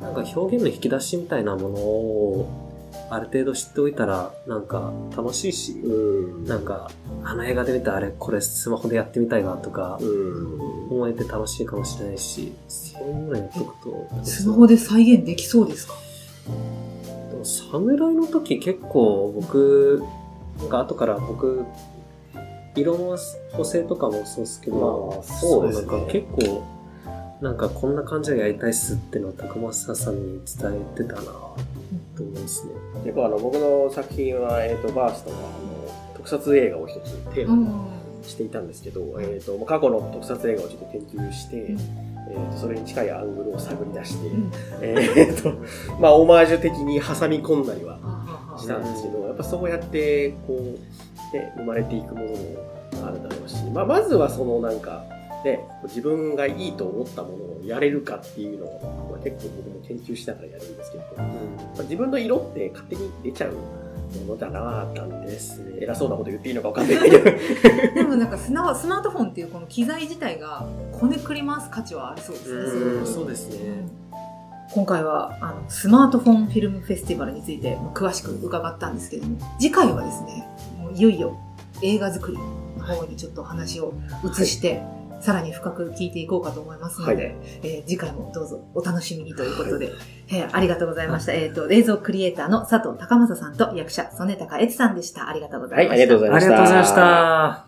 [0.00, 2.68] なんか表現の引き出しみたいなものを、
[3.10, 6.44] ある程度知っておいたら、なんか楽しいし、うん。
[6.44, 6.90] なんか、
[7.22, 10.60] あの映画で見たあれ、これスマホでやってみたいわとか、うん。
[10.90, 15.94] 思えて楽しいかもしれないし、そういうのやっとくと、スマホで再現できそうですか？
[17.30, 20.02] でも侍の時結構僕、
[20.58, 21.64] なんか後から僕、
[22.74, 23.16] 色の
[23.52, 25.86] 補正とかもそうですけど、まあそうですね。
[25.86, 26.64] なんか結構、
[27.40, 32.72] なんかこんな感じでやりたいっすってのを高松さんに伝えてたなと思いますね。
[33.04, 35.48] 結構あの僕の作品は、えっ、と、バーストがあの
[36.14, 41.78] 特撮映画を一つテーマにしていたんですけど、えっ、と、過去の特撮映画をちょっと研究して、うん。
[42.30, 44.52] えーとそれに近いアングルを探り出して、うん。
[44.80, 45.52] えっと、
[46.00, 50.78] まあ、オマージュ的に挟み込んだりはあしたんですけど、やっぱそうやって、こう、
[51.32, 55.04] ね、生まれていくものもあるだろうし、まあ、まずはそのなんか、
[55.44, 61.24] ね、自分がいいと思ったものをやれるかっていうのを、まあ、結構僕も研究しながらやるんですけど、ま
[61.78, 65.78] あ、自分の色って勝手に出ちゃうものだなぁなんですね。
[65.80, 67.24] 偉そうなこと言っていいのか分かんないけど。
[67.94, 72.60] でもなんかスマスマートフォンっていうこの機材自体がこねくり回す価値はありそうですね。
[72.60, 74.02] うん、そうですね。
[74.74, 80.48] 今回はあのスマートフォンフィルムフェスティバルについても詳しく伺ったんですけども次回はですね
[80.94, 81.38] いよいよ
[81.82, 84.82] 映画作りの方にちょっと話を移して、
[85.20, 89.92] さらに深く聞いていこうかと思いますので、はいえー次回もどうぞお楽しみにということで、
[90.28, 91.32] えーありがとうございました。
[91.32, 95.28] えっ、と、映像クリエイターの佐藤高正さんと役者、曽根高悦さんでした。
[95.28, 95.96] ありがとうございました。
[95.96, 97.66] はいありがとうございまありがとうございました。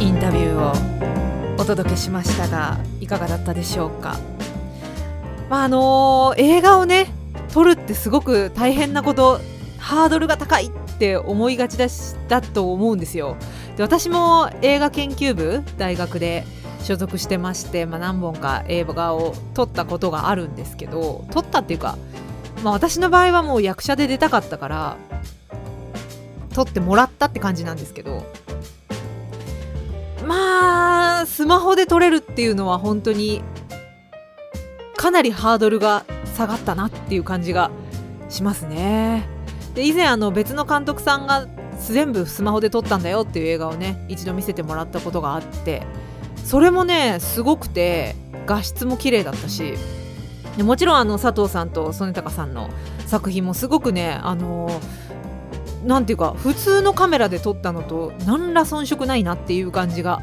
[0.00, 4.18] インタビューをお届けしましたがいかがだったでしょうか、
[5.48, 7.06] まああの映画をね
[7.54, 9.40] 撮るってすごく大変なこと
[9.78, 13.36] ハードルが高いって思いがちだしだと思うんですよ。
[13.76, 16.44] で私も映画研究部大学で
[16.82, 21.96] 所属してまして、まあ、何本か映画を撮ったことがあるんですけど撮ったっていうか、
[22.64, 24.96] まあ、私の場合はもう役者で出たかったから
[26.54, 28.26] 撮ってもらったって感じなんですけど
[30.26, 33.42] まあスマホで撮れるっていうのは本当に
[34.96, 37.70] かなりハードルが下がったなっていう感じが
[38.28, 39.28] しますね。
[39.74, 41.46] で以前あの別の監督さんが
[41.80, 45.82] 全部スマホで撮ったんだよっていう映画をね一度見せてもらったことがあって
[46.44, 48.14] それもねすごくて
[48.46, 49.74] 画質も綺麗だったし
[50.56, 52.70] でもちろんあの佐藤さんと曽根高さんの
[53.06, 54.80] 作品もすごくねあの
[55.84, 60.22] なんていうか普通のカメラで撮ったのと何ら遜色ないなっていう感じが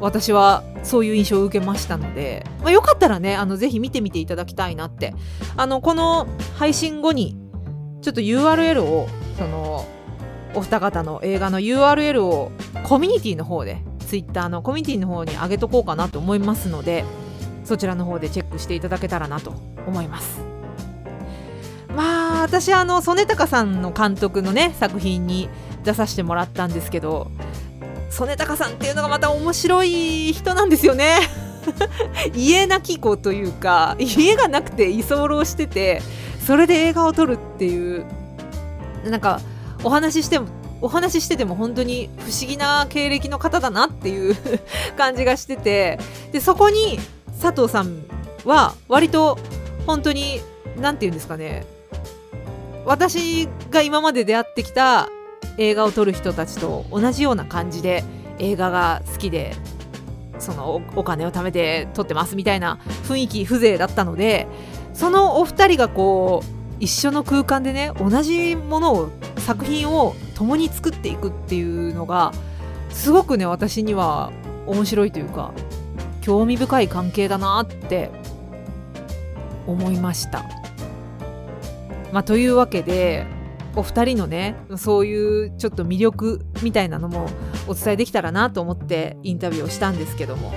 [0.00, 5.14] 私はそういう印象を受けましたので、まあ、よかったらねあのぜひ見てみていただきたいなって。
[5.56, 6.26] あのこの
[6.58, 7.36] 配信後に
[8.02, 9.86] ちょっと URL をその
[10.54, 12.50] お二方の映画の URL を
[12.84, 17.04] コミュニティの方で Twitter のコミュニティの方に上げとこうかなと思いますので
[17.64, 19.54] そちらの方でチェックしていただけたらなと
[19.86, 20.40] 思います。
[21.96, 25.48] まあ私あの曽根高さんの監督のね作品に
[25.84, 27.30] 出させてもらったんですけど
[28.14, 31.16] 曽根高さんっていうのがまた面白い人なんですよね。
[32.32, 36.00] 家なき子というか家がなくて居候してて
[36.46, 38.06] それで映画を撮るっていう
[39.04, 39.40] なんか
[39.82, 40.46] お話ししても
[40.80, 44.36] お話ししてても本当に不思議な経歴の方だなっていう
[44.96, 45.98] 感じがしてて
[46.30, 47.00] でそこに
[47.42, 48.04] 佐藤さん
[48.44, 49.38] は割と
[49.86, 50.40] 本当に
[50.78, 51.66] 何て言うんですかね
[52.84, 55.08] 私が今まで出会ってきた
[55.58, 58.04] 映画を撮る人たちと同じような感じで
[58.38, 59.54] 映画が好きで
[60.38, 64.46] そのお金を貯めて撮ってますみたいな雰囲気風情だったので
[64.92, 72.32] そのお二人がこう一緒の空間でね同じものを作品を共に作っていくっていうのが
[72.90, 74.32] すごくね私には
[74.66, 75.52] 面白いというか
[76.20, 78.10] 興味深い関係だなって
[79.66, 80.44] 思いました。
[82.12, 83.26] まあ、というわけで
[83.76, 87.26] お二人のねそういうちょっと魅力みたいなのも
[87.66, 90.52] お伝えできたらなと思ってインタビューをしたんですけども。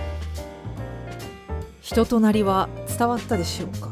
[1.81, 3.89] 人となりは伝わったでしょうか？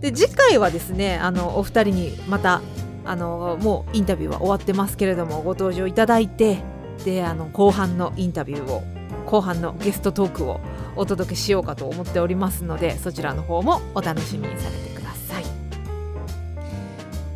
[0.00, 2.60] で次回はですねあのお二人にまた
[3.04, 6.58] あのもうインタビューは終わってますけれどもご登場いただいて
[7.04, 8.82] であの後半のインタビューを
[9.26, 10.58] 後半のゲストトークを
[10.96, 14.95] お届けしようかと思っておりますのでそちらの方もお楽しみにされてください。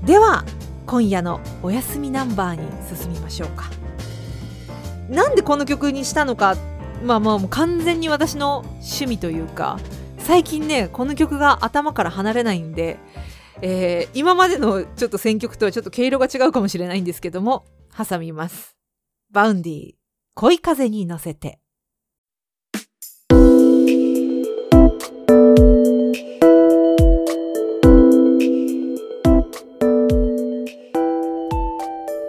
[0.04, 0.44] では
[0.86, 3.70] 今夜のお休みナンバーに進みましょうか。
[5.08, 6.56] なんでこの曲にしたのか。
[7.04, 9.78] まあまあもう完全に私の趣味というか。
[10.18, 12.98] 最近ねこの曲が頭から離れないんで、
[13.62, 17.64] えー今までのちょっと選曲とはちょっと毛色が違うかもしれないんですけども。
[17.96, 18.76] 挟みます。
[19.30, 19.92] Vaundy
[20.34, 21.60] 恋風に乗せて。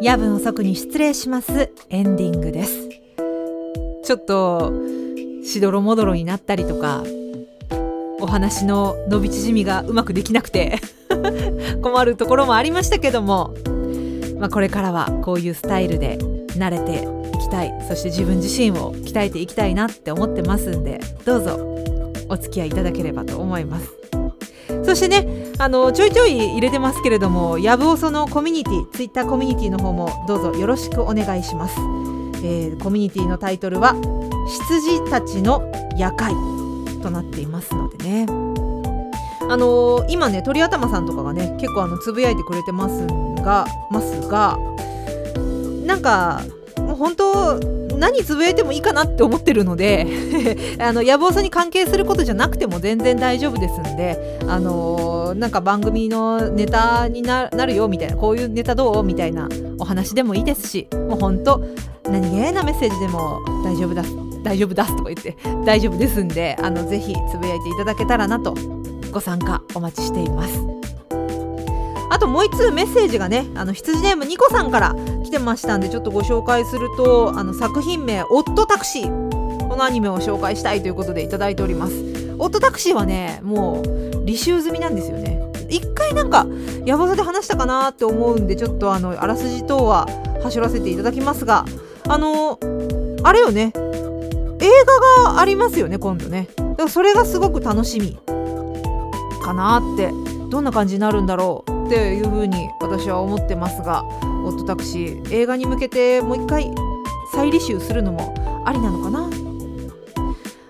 [0.01, 1.71] 夜分遅くに失礼します。
[1.91, 2.89] エンディングです。
[4.03, 4.73] ちょっと
[5.43, 7.03] しどろもどろになったりとか
[8.19, 10.79] お話の伸び縮みがうまくできなくて
[11.83, 13.53] 困るところもありましたけども、
[14.39, 16.17] まあ、これからはこういうスタイルで
[16.57, 17.71] 慣れていきたい。
[17.87, 21.59] そして自分自身を鍛えていきたいなって思ってますんでどうぞ
[22.27, 24.00] お付き合いいただければと思います。
[24.91, 31.79] そしてねあのちょいちょい入れてますけれどもやぶおそのコミュニティツイッターコミュニティの方もどうぞよろしくお願いします、
[32.43, 33.95] えーコミュニティのタイトルは
[34.67, 35.63] 「羊たちの
[35.95, 36.33] 夜会」
[37.01, 38.25] となっていますのでね。
[39.49, 43.07] あのー今ね鳥頭さんとかがね結構あのつぶやいてくれてます
[43.41, 44.59] がますが
[45.85, 46.41] なんか
[46.79, 50.07] もう本当何つぶやいてもいいかなって思ってるので
[50.81, 59.47] あの野望さんに関係することじゃなくても全然大丈夫ですんであのーなんか番組のネタになるよみたいなこういうネタどうみたいな
[59.79, 61.63] お話でもいいですしもう本当
[62.09, 64.03] 何気なメッセージでも大丈夫だ
[64.43, 68.55] 大丈夫だすとか言って大丈夫ですんであのぜひつぶやいていただけたらなと
[69.11, 71.20] ご参加お待ちしています。
[72.11, 79.29] あともう一通メッセージがねあの羊ネームニコさんから来てましたんでちょっとご紹介するとあの作品名「オットタクシー」
[79.69, 81.93] このアニメを紹介したいということでいただいております。
[82.37, 85.41] オットタクシーはねもう履修済みなんですよね。
[85.69, 86.45] 一回なんか
[86.85, 90.05] 山座で話したかなって思うんでちょっとあのあらすじ等は
[90.43, 91.63] 走らせていただきますが
[92.09, 92.59] あの
[93.23, 93.71] あれよね。
[94.59, 94.69] 映
[95.23, 96.49] 画がありますよね今度ね。
[96.57, 98.19] だからそれがすごく楽しみ
[99.41, 100.11] かなって
[100.49, 101.70] どんな感じになるんだろう。
[101.91, 106.73] っていうふうに私は思ってますがオットタクシー映画に向けてもう一回
[107.33, 108.33] 再履修するのも
[108.65, 109.29] ありなのかな。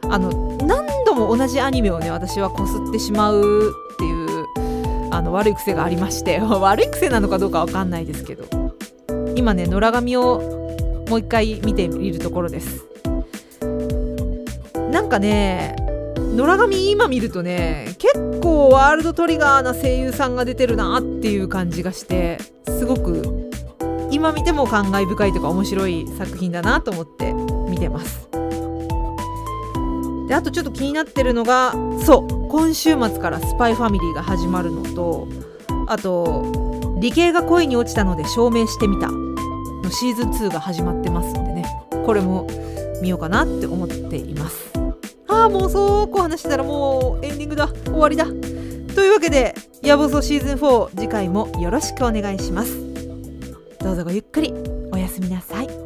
[0.10, 4.48] あの何度も同じアニメをね私はこすってしまうっていう
[5.12, 8.44] あの悪い癖がありまして 悪い癖なのかどうかわかんないですけど
[9.36, 12.84] 今ね野良神をもう一回見てみるところです。
[14.92, 15.76] なんかね
[16.34, 23.50] 野良神今見るとね結構ワールドトリガーな声優さんが出てるなっていう感じがしてすごく
[24.12, 27.34] 今見ても感慨深いとか面白い作品だなと思って
[27.70, 28.30] 見てます。
[30.28, 31.74] であとちょっと気になってるのが
[32.06, 35.28] そう今週末から「スパイファミリーが始まるのと
[35.88, 36.46] あと
[37.02, 41.66] 「理系が恋に落ちたので証明してみた」のシーズン2が始まってますんでね
[42.06, 42.48] これも
[43.02, 44.81] 見ようかなって思っています。
[45.42, 48.26] ああもうそうこう話したらもうエンディングだ終わりだ。
[48.26, 52.78] というわけで「やぼそシーズン4」次回もよろしくお願いします。
[53.80, 54.54] どうぞごゆっくり
[54.92, 55.81] おやすみなさい。